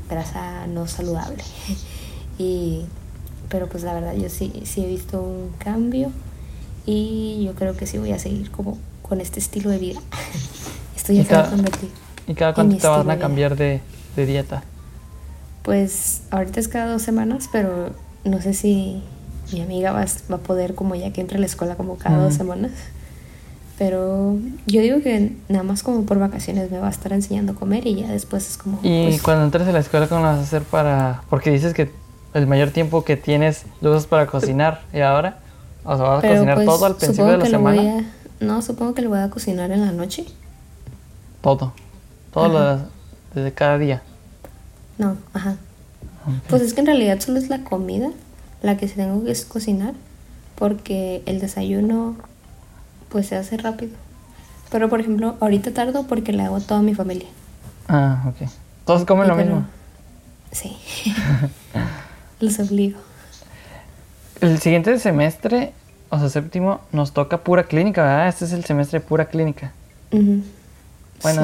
[0.08, 1.42] grasa no saludable.
[2.38, 2.84] y
[3.48, 6.10] pero pues la verdad yo sí, sí he visto un cambio
[6.84, 10.00] y yo creo que sí voy a seguir como con este estilo de vida.
[10.96, 11.52] Estoy ¿Y cada,
[12.26, 13.80] ¿Y cada cuánto te van a cambiar de,
[14.16, 14.64] de, dieta?
[15.62, 17.90] Pues ahorita es cada dos semanas, pero
[18.24, 19.02] no sé si
[19.52, 21.96] mi amiga va, a- va a poder como ya que entre a la escuela como
[21.96, 22.72] cada dos semanas.
[23.78, 27.54] Pero yo digo que nada más como por vacaciones me va a estar enseñando a
[27.54, 28.78] comer y ya después es como...
[28.82, 31.22] Y pues, cuando entres a la escuela, ¿cómo lo vas a hacer para...?
[31.28, 31.90] Porque dices que
[32.32, 34.82] el mayor tiempo que tienes lo usas para cocinar.
[34.94, 35.38] ¿Y ahora?
[35.84, 37.98] O sea, ¿vas a cocinar pues, todo al principio de la semana?
[37.98, 40.24] a- No, supongo que lo voy a cocinar en la noche.
[41.42, 41.72] Todo.
[42.32, 42.82] Todo lo de-
[43.34, 44.02] desde cada día.
[44.98, 45.56] No, ajá.
[46.48, 48.08] Pues es que en realidad solo es la comida
[48.62, 49.92] la que tengo que cocinar
[50.56, 52.16] porque el desayuno
[53.08, 53.92] pues se hace rápido.
[54.70, 57.28] Pero por ejemplo, ahorita tardo porque le hago a toda mi familia.
[57.88, 58.48] Ah, ok.
[58.84, 59.66] Todos comen Y lo pero- mismo.
[60.52, 60.76] Sí.
[62.40, 62.98] Los obligo.
[64.40, 65.72] El siguiente semestre,
[66.10, 68.28] o sea, séptimo, nos toca pura clínica, ¿verdad?
[68.28, 69.72] Este es el semestre de pura clínica.
[70.10, 70.42] Bueno,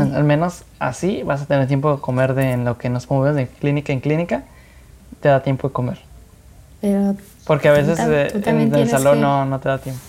[0.06, 0.12] Sí.
[0.14, 3.36] al menos así vas a tener tiempo de comer de en lo que nos movemos
[3.36, 4.42] de clínica en clínica.
[5.20, 5.98] Te da tiempo de comer.
[6.82, 10.00] Pero Porque a veces tú en el salón que- no, no te da tiempo.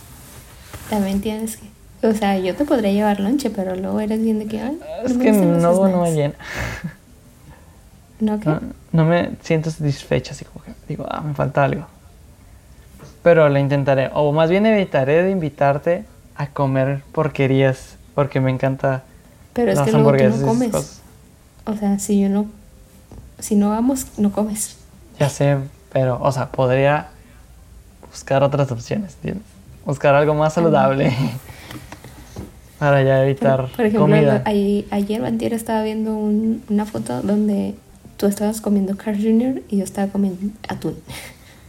[0.89, 1.73] También tienes que...
[2.07, 4.59] O sea, yo te podría llevar lonche, pero luego eres bien de que...
[4.61, 6.15] Ay, Es que no, no me snacks".
[6.15, 6.33] llena.
[8.19, 8.49] ¿No qué?
[8.49, 11.85] No, no me siento satisfecha, así como que digo, ah, me falta algo.
[13.21, 16.05] Pero lo intentaré, o más bien evitaré de invitarte
[16.35, 19.03] a comer porquerías, porque me encanta
[19.53, 21.01] Pero es que luego tú hamburguesas no y esas comes.
[21.65, 22.47] O sea, si yo no...
[23.39, 24.77] Si no vamos, no comes.
[25.19, 25.57] Ya sé,
[25.91, 27.07] pero, o sea, podría
[28.09, 29.52] buscar otras opciones, ¿entiendes?
[29.85, 31.13] Buscar algo más saludable
[32.79, 34.43] para ya evitar Por ejemplo, comida.
[34.45, 37.75] ayer antier estaba viendo un- una foto donde
[38.17, 39.61] tú estabas comiendo Carl Jr.
[39.69, 40.95] y yo estaba comiendo atún.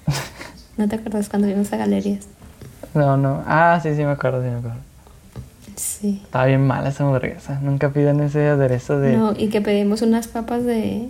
[0.77, 2.27] ¿No te acuerdas cuando vimos a galerías?
[2.95, 3.43] No, no.
[3.47, 4.77] Ah, sí, sí me acuerdo, sí me acuerdo.
[5.77, 6.21] Sí.
[6.25, 7.59] Estaba bien mala esa hamburguesa.
[7.61, 9.17] Nunca piden ese aderezo de...
[9.17, 11.09] No, y que pedimos unas papas de...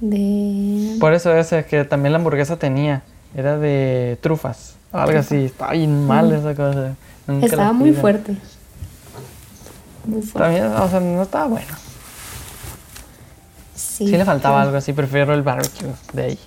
[0.00, 0.96] De...
[1.00, 3.02] Por eso ese que también la hamburguesa tenía.
[3.36, 4.76] Era de trufas.
[4.92, 5.44] Algo así.
[5.44, 6.94] Estaba bien mal esa cosa.
[7.26, 8.34] Nunca Estaba muy fuerte.
[10.06, 10.58] Muy fuerte.
[10.58, 11.74] También, o sea, no estaba bueno.
[13.74, 14.92] Sí, Sí le faltaba pero algo así.
[14.92, 16.38] Prefiero el barbecue de ahí.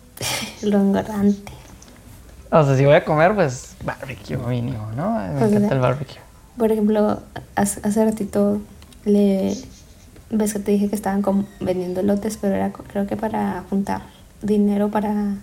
[0.62, 1.52] Lo engordante.
[2.50, 5.18] O sea, si voy a comer, pues barbecue mínimo, ¿no?
[5.18, 6.20] Me Pues, encanta el barbecue.
[6.56, 7.20] Por ejemplo,
[7.56, 8.60] hace, hace ratito
[9.04, 9.54] le
[10.30, 14.02] ves que te dije que estaban vendiendo lotes, pero era creo que para juntar
[14.42, 15.36] dinero para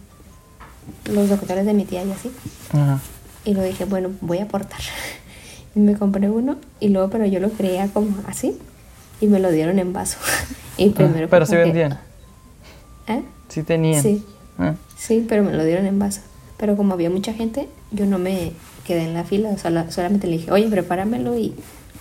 [1.06, 2.32] los doctores de mi tía y así.
[2.74, 3.00] Ajá.
[3.46, 4.80] Y lo dije, bueno, voy a aportar.
[5.76, 8.58] Y me compré uno y luego, pero yo lo creía como así
[9.22, 10.18] y me lo dieron en vaso.
[10.78, 12.00] Y primero Ah, pero sí como que- vendían.
[13.08, 13.24] ¿Eh?
[13.50, 14.02] Sí tenían.
[14.02, 14.24] Sí.
[14.58, 14.76] Ah.
[14.98, 16.22] Sí, pero me lo dieron en vaso.
[16.58, 18.52] Pero como había mucha gente, yo no me
[18.84, 21.54] quedé en la fila, sola- solamente le dije, oye, prepáramelo y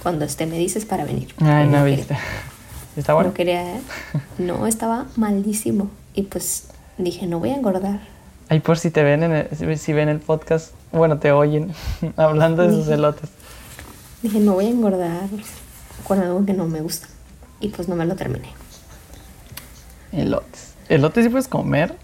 [0.03, 1.35] cuando esté me dices para venir.
[1.39, 2.17] Ay, Y no quería- viste.
[2.97, 3.29] Está bueno.
[3.31, 3.65] No quería,
[4.39, 5.91] no, estaba malísimo.
[6.15, 6.65] Y pues
[6.97, 8.01] dije, no voy a engordar.
[8.49, 11.73] Ay, por si te ven en el, si- ven el podcast, bueno, te oyen
[12.17, 13.29] hablando de sus elotes.
[14.23, 15.29] Dije, no voy a engordar
[16.05, 17.09] con algo que no me gusta.
[17.61, 18.49] Y pues no me lo terminé.
[20.13, 20.75] Elotes.
[20.89, 21.97] ¿Elotes sí puedes comer?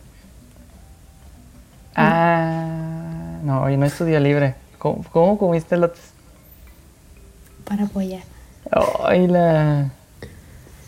[1.94, 4.54] Ah, no, hoy no es tu día libre.
[4.78, 6.02] ¿Cómo, cómo comiste elotes?
[7.64, 8.22] Para apoyar.
[9.04, 9.90] Ay, la...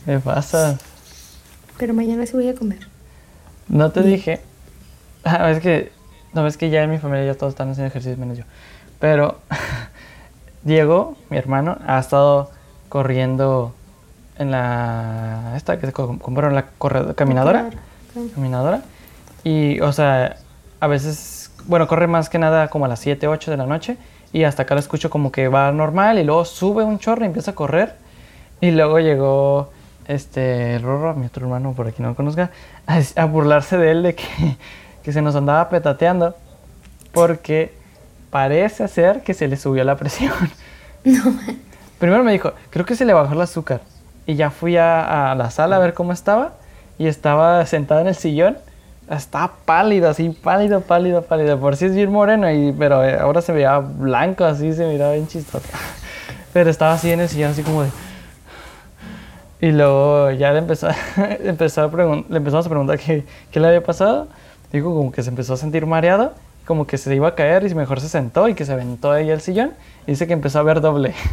[0.04, 0.80] Me pasas.
[1.78, 2.80] Pero mañana sí voy a comer.
[3.68, 4.40] No te dije.
[5.26, 5.92] Ah, es que.
[6.32, 8.44] No, es que ya en mi familia ya todos están haciendo ejercicio menos yo.
[9.00, 9.38] Pero.
[10.62, 12.50] Diego, mi hermano, ha estado
[12.88, 13.74] corriendo
[14.38, 15.52] en la.
[15.56, 17.70] Esta que se co- compraron la corredora, caminadora.
[18.34, 18.82] Caminadora.
[19.44, 20.36] Y, o sea,
[20.80, 21.50] a veces.
[21.66, 23.96] Bueno, corre más que nada como a las 7, 8 de la noche.
[24.32, 26.18] Y hasta acá lo escucho como que va normal.
[26.18, 27.94] Y luego sube un chorro y empieza a correr.
[28.60, 29.70] Y luego llegó
[30.08, 32.50] este Rorro, mi otro hermano, por aquí no lo conozca,
[32.86, 34.56] a, a burlarse de él de que,
[35.06, 36.34] que se nos andaba petateando
[37.12, 37.72] porque
[38.30, 40.32] parece ser que se le subió la presión.
[42.00, 43.82] Primero me dijo, creo que se le bajó el azúcar.
[44.26, 46.54] Y ya fui a, a la sala a ver cómo estaba
[46.98, 48.58] y estaba sentado en el sillón.
[49.08, 51.60] Estaba pálido, así, pálido, pálido, pálido.
[51.60, 55.12] Por si es bien moreno, y, pero eh, ahora se veía blanco, así, se miraba
[55.12, 55.68] bien chistoso.
[56.52, 57.90] Pero estaba así en el sillón, así como de...
[59.60, 60.88] Y luego ya le, empezó,
[61.44, 64.26] empezó a le empezamos a preguntar qué, qué le había pasado.
[64.76, 66.34] Dijo como que se empezó a sentir mareado,
[66.66, 69.30] como que se iba a caer y mejor se sentó y que se aventó ahí
[69.30, 69.70] al sillón.
[70.06, 71.14] Y dice que empezó a ver doble.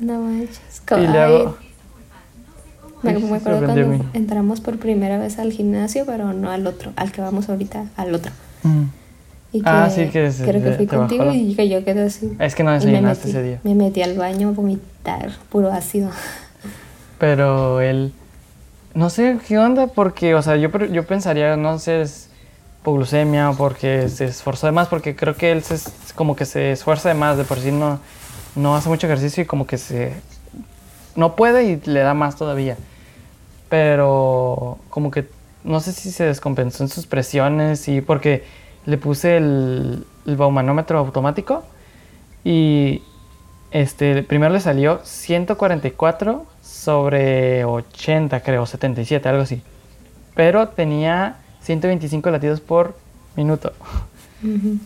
[0.00, 0.58] No manches.
[0.82, 1.56] y Co- luego...
[3.04, 7.12] me, me acuerdo cuando entramos por primera vez al gimnasio, pero no al otro, al
[7.12, 8.32] que vamos ahorita, al otro.
[8.64, 8.82] Mm.
[9.52, 12.32] Y que Ah, sí, que creo que fui contigo la- y que yo quedé así.
[12.40, 13.60] Es que no Y me desayunaste metí, ese día.
[13.62, 16.10] me metí al baño a vomitar puro ácido.
[17.18, 18.12] Pero él
[18.94, 22.04] no sé qué onda, porque, o sea, yo, yo pensaría, no sé,
[22.84, 25.78] es hipoglucemia o porque se esforzó de más, porque creo que él se,
[26.14, 27.98] como que se esfuerza de más, de por sí no,
[28.56, 30.12] no hace mucho ejercicio y como que se...
[31.16, 32.76] No puede y le da más todavía.
[33.68, 35.28] Pero como que
[35.62, 38.44] no sé si se descompensó en sus presiones y porque
[38.84, 41.64] le puse el, el baumanómetro automático
[42.44, 43.02] y
[43.70, 49.62] este primero le salió 144 sobre 80 creo, 77, algo así.
[50.34, 52.94] Pero tenía 125 latidos por
[53.36, 53.72] minuto.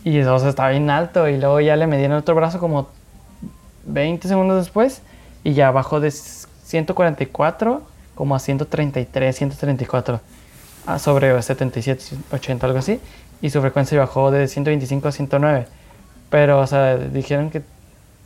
[0.05, 1.27] Y eso o sea, estaba bien alto.
[1.27, 2.87] Y luego ya le medí en el otro brazo como
[3.85, 5.01] 20 segundos después.
[5.43, 7.81] Y ya bajó de 144
[8.15, 10.19] como a 133, 134.
[10.85, 12.99] ah, sobre 77, 80, algo así.
[13.41, 15.67] Y su frecuencia bajó de 125 a 109.
[16.29, 17.61] Pero, o sea, dijeron que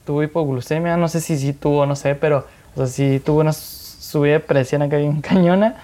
[0.06, 0.98] tuvo hipoglucemia.
[0.98, 2.16] No sé si sí tuvo, no sé.
[2.16, 2.46] Pero,
[2.76, 5.78] o sea, sí tuvo una subida de presión acá bien cañona.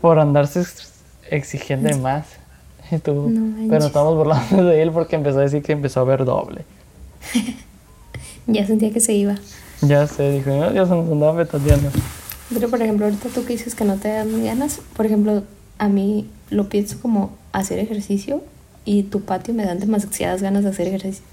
[0.00, 0.64] Por andarse
[1.30, 2.26] ex- exigiendo de más.
[2.90, 6.04] Y tuvo- No pero estamos burlando de él porque empezó a decir que empezó a
[6.04, 6.64] ver doble.
[8.48, 9.34] Ya sentía que se iba.
[9.82, 11.90] Ya sé, dijo, no, ya se nos andaba petateando.
[12.54, 15.42] Pero por ejemplo, ahorita tú que dices que no te dan ganas, por ejemplo,
[15.78, 18.40] a mí lo pienso como hacer ejercicio
[18.84, 21.24] y tu patio me dan demasiadas ganas de hacer ejercicio.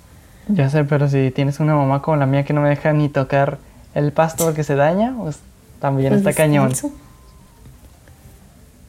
[0.48, 3.10] Ya sé, pero si tienes una mamá como la mía que no me deja ni
[3.10, 3.60] tocar
[3.94, 5.38] el pasto porque se daña, pues
[5.80, 6.74] también Pues está cañón.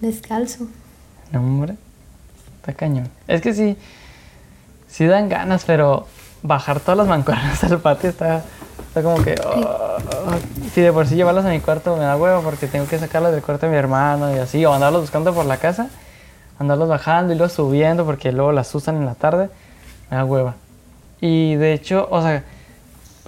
[0.01, 0.67] descalzo.
[1.35, 1.75] No, hombre,
[2.59, 3.09] está cañón.
[3.27, 3.77] Es que sí,
[4.87, 6.07] sí dan ganas, pero
[6.45, 8.45] bajar todas las mancuernas al patio está,
[8.87, 9.35] está como que...
[9.45, 9.97] oh,
[10.73, 13.33] si de por sí llevarlas a mi cuarto me da huevo porque tengo que sacarlas
[13.33, 15.89] del cuarto de mi hermano y así, o andarlos buscando por la casa,
[16.61, 19.51] andarlos bajando y luego subiendo porque luego las usan en la tarde,
[20.13, 20.55] me da hueva.
[21.21, 22.45] Y de hecho, o sea,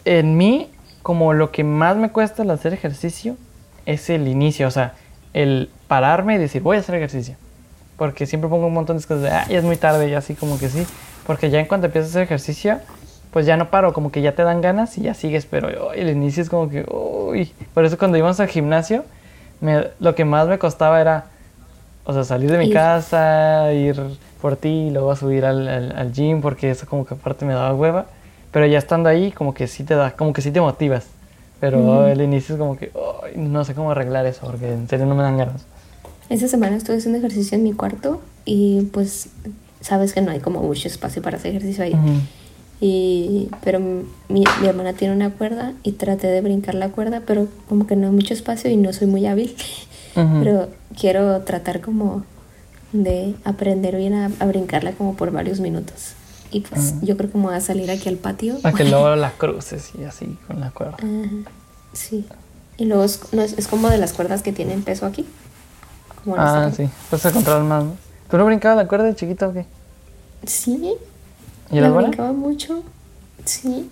[0.04, 0.70] en mí,
[1.02, 3.36] como lo que más me cuesta al hacer ejercicio
[3.84, 4.94] es el inicio, o sea,
[5.32, 7.36] el pararme y decir, voy a hacer ejercicio.
[7.96, 10.34] Porque siempre pongo un montón de cosas de, ah, ya es muy tarde y así
[10.34, 10.84] como que sí.
[11.26, 12.78] Porque ya en cuanto empiezas a hacer ejercicio,
[13.32, 15.98] pues ya no paro, como que ya te dan ganas y ya sigues, pero uy,
[15.98, 17.52] el inicio es como que, uy.
[17.74, 19.04] Por eso cuando íbamos al gimnasio,
[19.60, 21.24] me- lo que más me costaba era,
[22.04, 22.72] o sea, salir de mi Ir.
[22.74, 24.00] casa, ir
[24.40, 27.54] por ti y luego subir al, al, al gym, porque eso como que aparte me
[27.54, 28.06] daba hueva.
[28.52, 31.06] Pero ya estando ahí, como que sí te da, como que sí te motivas.
[31.60, 32.06] Pero Ujú.
[32.06, 35.14] el inicio es como que, uy, no sé cómo arreglar eso, porque en serio no
[35.14, 35.66] me dan ganas.
[36.28, 39.28] Esta semana estuve haciendo ejercicio en mi cuarto y pues
[39.80, 41.94] sabes que no hay como mucho espacio para hacer ejercicio ahí.
[41.94, 42.20] Ujú.
[42.80, 47.48] Y, pero mi, mi hermana tiene una cuerda y traté de brincar la cuerda, pero
[47.68, 49.54] como que no hay mucho espacio y no soy muy hábil.
[50.16, 50.38] Ujú.
[50.42, 50.68] Pero
[50.98, 52.24] quiero tratar como
[52.92, 56.14] de aprender bien a, a brincarla como por varios minutos.
[56.50, 57.06] Y pues Ujú.
[57.06, 58.58] yo creo que me voy a salir aquí al patio.
[58.60, 60.96] Para que luego las cruces y así con la cuerda.
[61.92, 62.24] Sí.
[62.78, 65.26] Y luego es, no es, es como de las cuerdas que tienen peso aquí.
[66.36, 66.88] Ah, sí.
[67.10, 67.96] Pues a controlar más, ¿no?
[68.28, 69.66] ¿Tú no brincabas la cuerda de chiquito o qué?
[70.44, 70.94] Sí.
[71.70, 72.82] ¿Y la brincaba mucho.
[73.44, 73.90] Sí.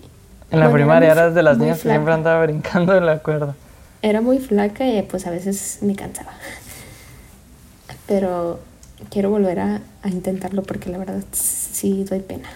[0.51, 3.55] En la Bueno, primaria eras de las niñas que siempre andaba brincando de la cuerda.
[4.01, 6.33] Era muy flaca y pues a veces me cansaba.
[8.07, 8.59] Pero
[9.09, 12.49] quiero volver a, a intentarlo porque la verdad sí doy pena.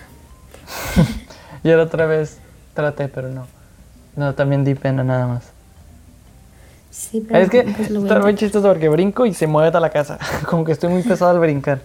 [1.64, 2.38] Yo la otra vez
[2.74, 3.48] traté, pero no.
[4.16, 5.44] No, también di pena nada más.
[6.92, 9.82] Sí, pero Es que pues, lo está muy chistoso porque brinco y se mueve toda
[9.82, 10.18] la casa.
[10.50, 11.82] Como que estoy muy pesado al brincar.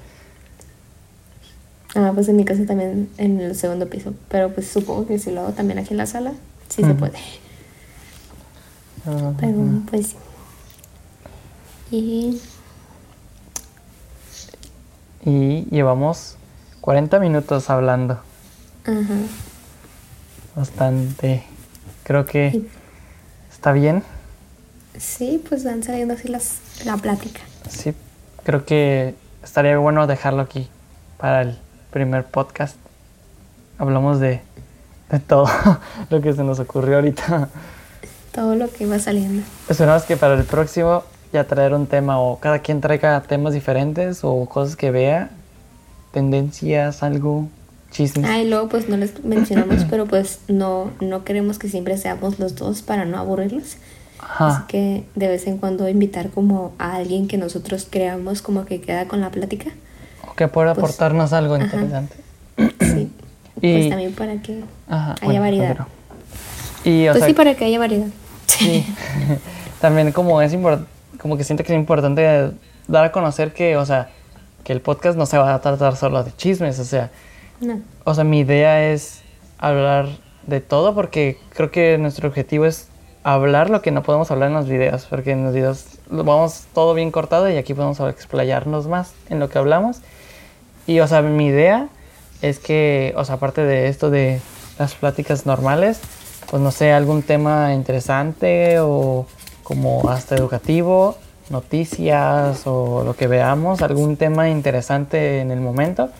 [1.94, 4.14] Ah, pues en mi casa también en el segundo piso.
[4.28, 6.32] Pero pues supongo que si lo hago también aquí en la sala,
[6.68, 7.18] sí se puede.
[9.06, 9.58] Ah, Pero
[9.90, 10.16] pues sí.
[11.90, 12.40] Y
[15.24, 16.36] Y llevamos
[16.80, 18.20] 40 minutos hablando.
[18.84, 19.14] ajá.
[20.56, 21.44] Bastante.
[22.04, 22.68] Creo que Y-
[23.52, 24.02] está bien.
[24.98, 27.40] Sí, pues van saliendo así las la plática.
[27.68, 27.94] Sí,
[28.44, 30.68] creo que estaría bueno dejarlo aquí
[31.18, 31.58] para el
[31.90, 32.76] primer podcast.
[33.78, 34.40] Hablamos de,
[35.10, 35.48] de todo
[36.10, 37.48] lo que se nos ocurrió ahorita.
[38.32, 39.42] Todo lo que va saliendo.
[39.68, 44.20] Esperamos que para el próximo ya traer un tema o cada quien traiga temas diferentes
[44.22, 45.30] o cosas que vea,
[46.12, 47.48] tendencias, algo,
[47.90, 48.28] chismes.
[48.28, 52.38] Ah, y luego pues no les mencionamos, pero pues no, no queremos que siempre seamos
[52.38, 53.76] los dos para no aburrirlos.
[54.24, 54.64] Así Ajá.
[54.68, 59.06] que de vez en cuando invitar como a alguien que nosotros creamos como que queda
[59.06, 59.70] con la plática.
[60.28, 61.64] O que pueda pues, aportarnos algo ajá.
[61.64, 62.16] interesante.
[62.80, 63.10] Sí.
[63.60, 65.68] Y- Pues también para que Ajá, haya bueno, variedad.
[65.68, 65.86] pero-
[66.84, 68.08] Y, o Pues sea, sí, para que haya variedad.
[68.46, 68.84] Sí.
[69.80, 70.84] También como es impor-
[71.20, 72.50] como que siento que es importante
[72.88, 74.10] dar a conocer que, o sea,
[74.64, 77.10] que el podcast no se va a tratar solo de chismes, o sea,
[77.60, 77.80] No.
[78.04, 79.22] o sea, mi idea es
[79.58, 80.08] hablar
[80.46, 82.88] de todo porque creo que nuestro objetivo es
[83.24, 86.64] hablar lo que no podemos hablar en los videos, porque en los videos lo vamos
[86.74, 90.00] todo bien cortado y aquí podemos explayarnos más en lo que hablamos.
[90.86, 91.88] Y, o sea, mi idea
[92.42, 94.40] es que, o sea, aparte de esto de
[94.78, 96.00] las pláticas normales,
[96.50, 99.26] pues no sé, algún tema interesante o
[99.62, 101.16] como hasta educativo,
[101.48, 106.10] noticias o lo que veamos, algún tema interesante en el momento,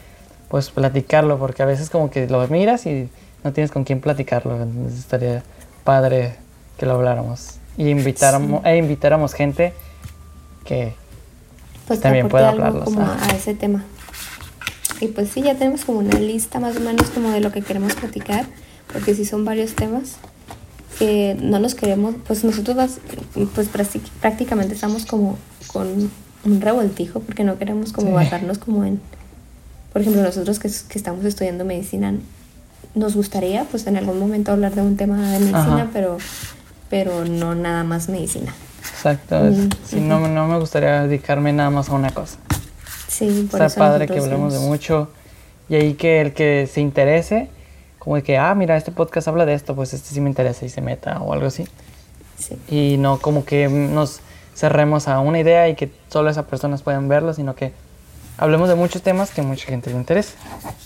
[0.48, 3.11] pues platicarlo, porque a veces como que lo miras y
[3.42, 4.57] no tienes con quién platicarlo.
[4.88, 5.42] Estaría
[5.84, 6.43] padre
[6.79, 9.72] que lo habláramos y invitáramos, e invitáramos gente
[10.64, 10.95] que
[11.87, 12.85] Pues también pueda algo hablarlos.
[12.95, 13.85] como a ese tema.
[15.01, 17.62] Y pues sí, ya tenemos como una lista más o menos como de lo que
[17.62, 18.47] queremos platicar,
[18.93, 20.16] porque sí son varios temas
[20.99, 22.99] que no nos queremos, pues nosotros
[23.55, 26.11] pues prácti- prácticamente estamos como con
[26.45, 28.12] un revoltijo porque no queremos como Sí.
[28.14, 29.01] basarnos como en,
[29.93, 32.14] por ejemplo, nosotros que, que estamos estudiando medicina,
[32.95, 35.91] nos gustaría pues en algún momento hablar de un tema de medicina, Ajá.
[35.93, 36.18] pero,
[36.91, 38.55] pero no nada más medicina.
[38.80, 39.41] Exacto.
[39.41, 42.39] Mm, sí, no, no me gustaría dedicarme nada más a una cosa.
[43.09, 45.11] Sí, por Está eso padre que hablemos de hemos- mucho
[45.68, 47.49] y ahí que el que se interese,
[47.99, 50.64] como de que, ah, mira, este podcast habla de esto, pues este sí me interesa
[50.66, 51.66] y se meta o algo así.
[52.39, 52.59] Sí.
[52.68, 54.20] Y no como que nos
[54.55, 57.72] cerremos a una idea y que solo esas personas puedan verlo, sino que
[58.37, 60.32] hablemos de muchos temas que a mucha gente le interesa.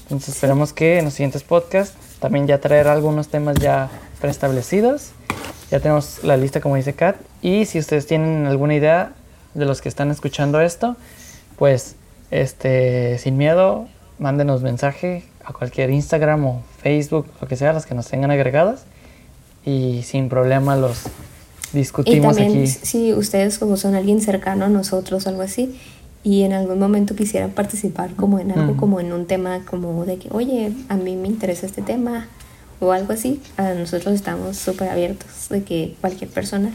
[0.05, 3.90] Entonces esperamos que en los siguientes podcasts también ya traer algunos temas ya
[4.20, 5.10] preestablecidos.
[5.70, 7.16] Ya tenemos la lista como dice Kat.
[7.42, 9.12] Y si ustedes tienen alguna idea
[9.54, 10.96] de los que están escuchando esto,
[11.56, 11.96] pues
[12.30, 13.88] este sin miedo,
[14.18, 18.80] mándenos mensaje a cualquier Instagram o Facebook, lo que sea, los que nos tengan agregados.
[19.64, 21.04] Y sin problema los
[21.72, 22.66] Y discutimos también aquí.
[22.66, 25.78] si ustedes como son alguien cercano a nosotros o algo así
[26.29, 28.76] y en algún momento quisieran participar como en algo, Ujú.
[28.76, 32.26] como en un tema como de que, oye, a mí me interesa este tema
[32.81, 36.70] o algo así, a nosotros estamos súper abiertos de que cualquier persona.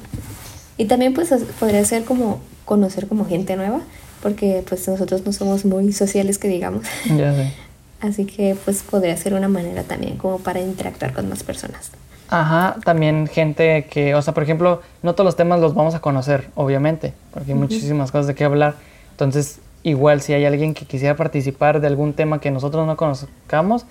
[0.75, 1.29] Y también pues
[1.59, 3.81] podría ser como conocer como gente nueva,
[4.23, 6.87] porque pues nosotros no somos muy sociales que digamos.
[7.15, 7.53] Ya sé.
[8.01, 11.91] Así que pues podría ser una manera también como para interactuar con más personas.
[12.27, 15.99] Ajá, también gente que, o sea, por ejemplo, no todos los temas los vamos a
[15.99, 18.73] conocer, obviamente, porque hay muchísimas cosas de qué hablar.
[19.13, 23.85] Entonces, igual si hay alguien que quisiera participar de algún tema que nosotros no conozcamos,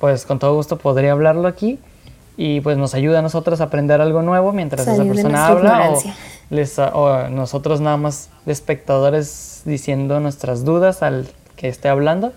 [0.00, 1.78] pues con todo gusto podría hablarlo aquí
[2.36, 5.90] y pues nos ayuda a nosotros a aprender algo nuevo mientras Salir esa persona habla
[5.90, 6.02] o,
[6.50, 12.32] les, o nosotros nada más de espectadores diciendo nuestras dudas al que esté hablando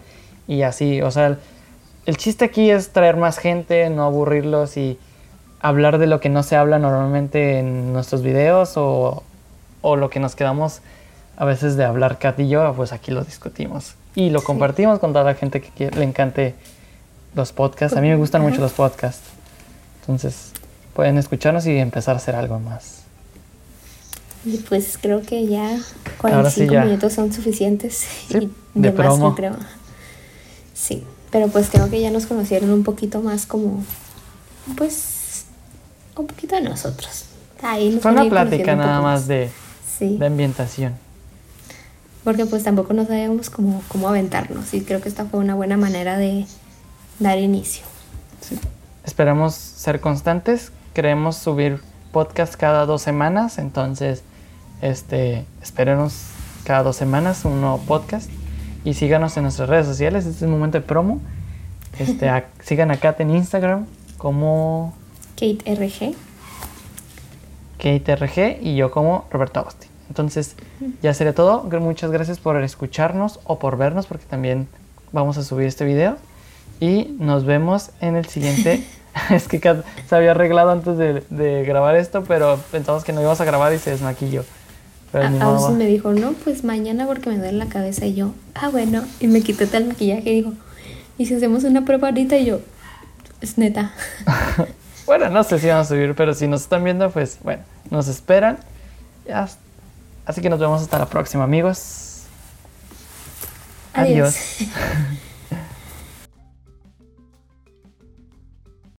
[0.48, 1.38] y así, o sea, el,
[2.06, 5.00] el chiste aquí es traer más gente, no aburrirlos y
[5.60, 9.24] hablar de lo que no se habla normalmente en nuestros videos o,
[9.82, 10.82] o lo que nos quedamos
[11.38, 15.14] a veces de hablar Kat y yo, pues aquí lo discutimos y lo compartimos con
[15.14, 16.56] toda la gente que quiere- le encante
[17.36, 17.96] los podcasts.
[17.96, 19.22] A mí me gustan mucho los podcasts.
[20.02, 20.52] Entonces,
[20.96, 23.04] pueden escucharnos y empezar a hacer algo más.
[24.46, 25.70] Y pues creo que ya
[26.24, 26.86] Ahora sí 45 ya.
[26.86, 28.06] minutos son suficientes.
[28.30, 28.38] Sí,
[28.76, 29.56] y de de más, creo.
[30.74, 33.84] Sí, pero pues creo que ya nos conocieron un poquito más como,
[34.78, 35.46] pues,
[36.16, 37.26] un poquito de nosotros.
[37.62, 39.50] Ahí nos Fue una plática un nada más de,
[40.00, 40.94] Sí, de ambientación.
[42.28, 45.78] Porque pues tampoco no sabíamos cómo, cómo aventarnos y creo que esta fue una buena
[45.78, 46.46] manera de
[47.20, 47.86] dar inicio.
[48.42, 48.60] Sí.
[49.06, 50.74] Esperamos ser constantes.
[50.94, 51.80] Queremos subir
[52.12, 53.58] podcast cada dos semanas.
[53.60, 54.24] Entonces,
[54.82, 56.16] este, espérenos
[56.66, 58.30] cada dos semanas un nuevo podcast.
[58.84, 60.26] Y síganos en nuestras redes sociales.
[60.26, 61.22] Este es el momento de promo.
[61.98, 63.86] Este, a- sigan a Kat en Instagram
[64.18, 64.94] como
[65.40, 66.14] Kate RG.
[67.78, 69.87] KTRG y yo como Roberto Agustín.
[70.10, 70.56] Entonces,
[71.02, 71.64] ya sería todo.
[71.80, 74.68] Muchas gracias por escucharnos o por vernos, porque también
[75.12, 76.18] vamos a subir este video.
[76.80, 78.84] Y nos vemos en el siguiente.
[79.30, 83.22] es que Kat se había arreglado antes de, de grabar esto, pero pensamos que no
[83.22, 84.44] íbamos a grabar y se desmaquilló.
[85.12, 85.56] Pero A, ni a modo.
[85.56, 88.06] veces me dijo, no, pues mañana porque me duele la cabeza.
[88.06, 89.04] Y yo, ah, bueno.
[89.20, 90.54] Y me quité el maquillaje y dijo,
[91.18, 92.38] ¿y si hacemos una prueba ahorita?
[92.38, 92.60] Y yo,
[93.42, 93.94] es neta.
[95.08, 98.10] Bueno, no sé si vamos a subir, pero si nos están viendo, pues bueno, nos
[98.10, 98.58] esperan.
[99.26, 99.48] Ya.
[100.28, 102.24] Así que nos vemos hasta la próxima, amigos.
[103.94, 104.36] Adiós.
[104.60, 105.18] Adiós.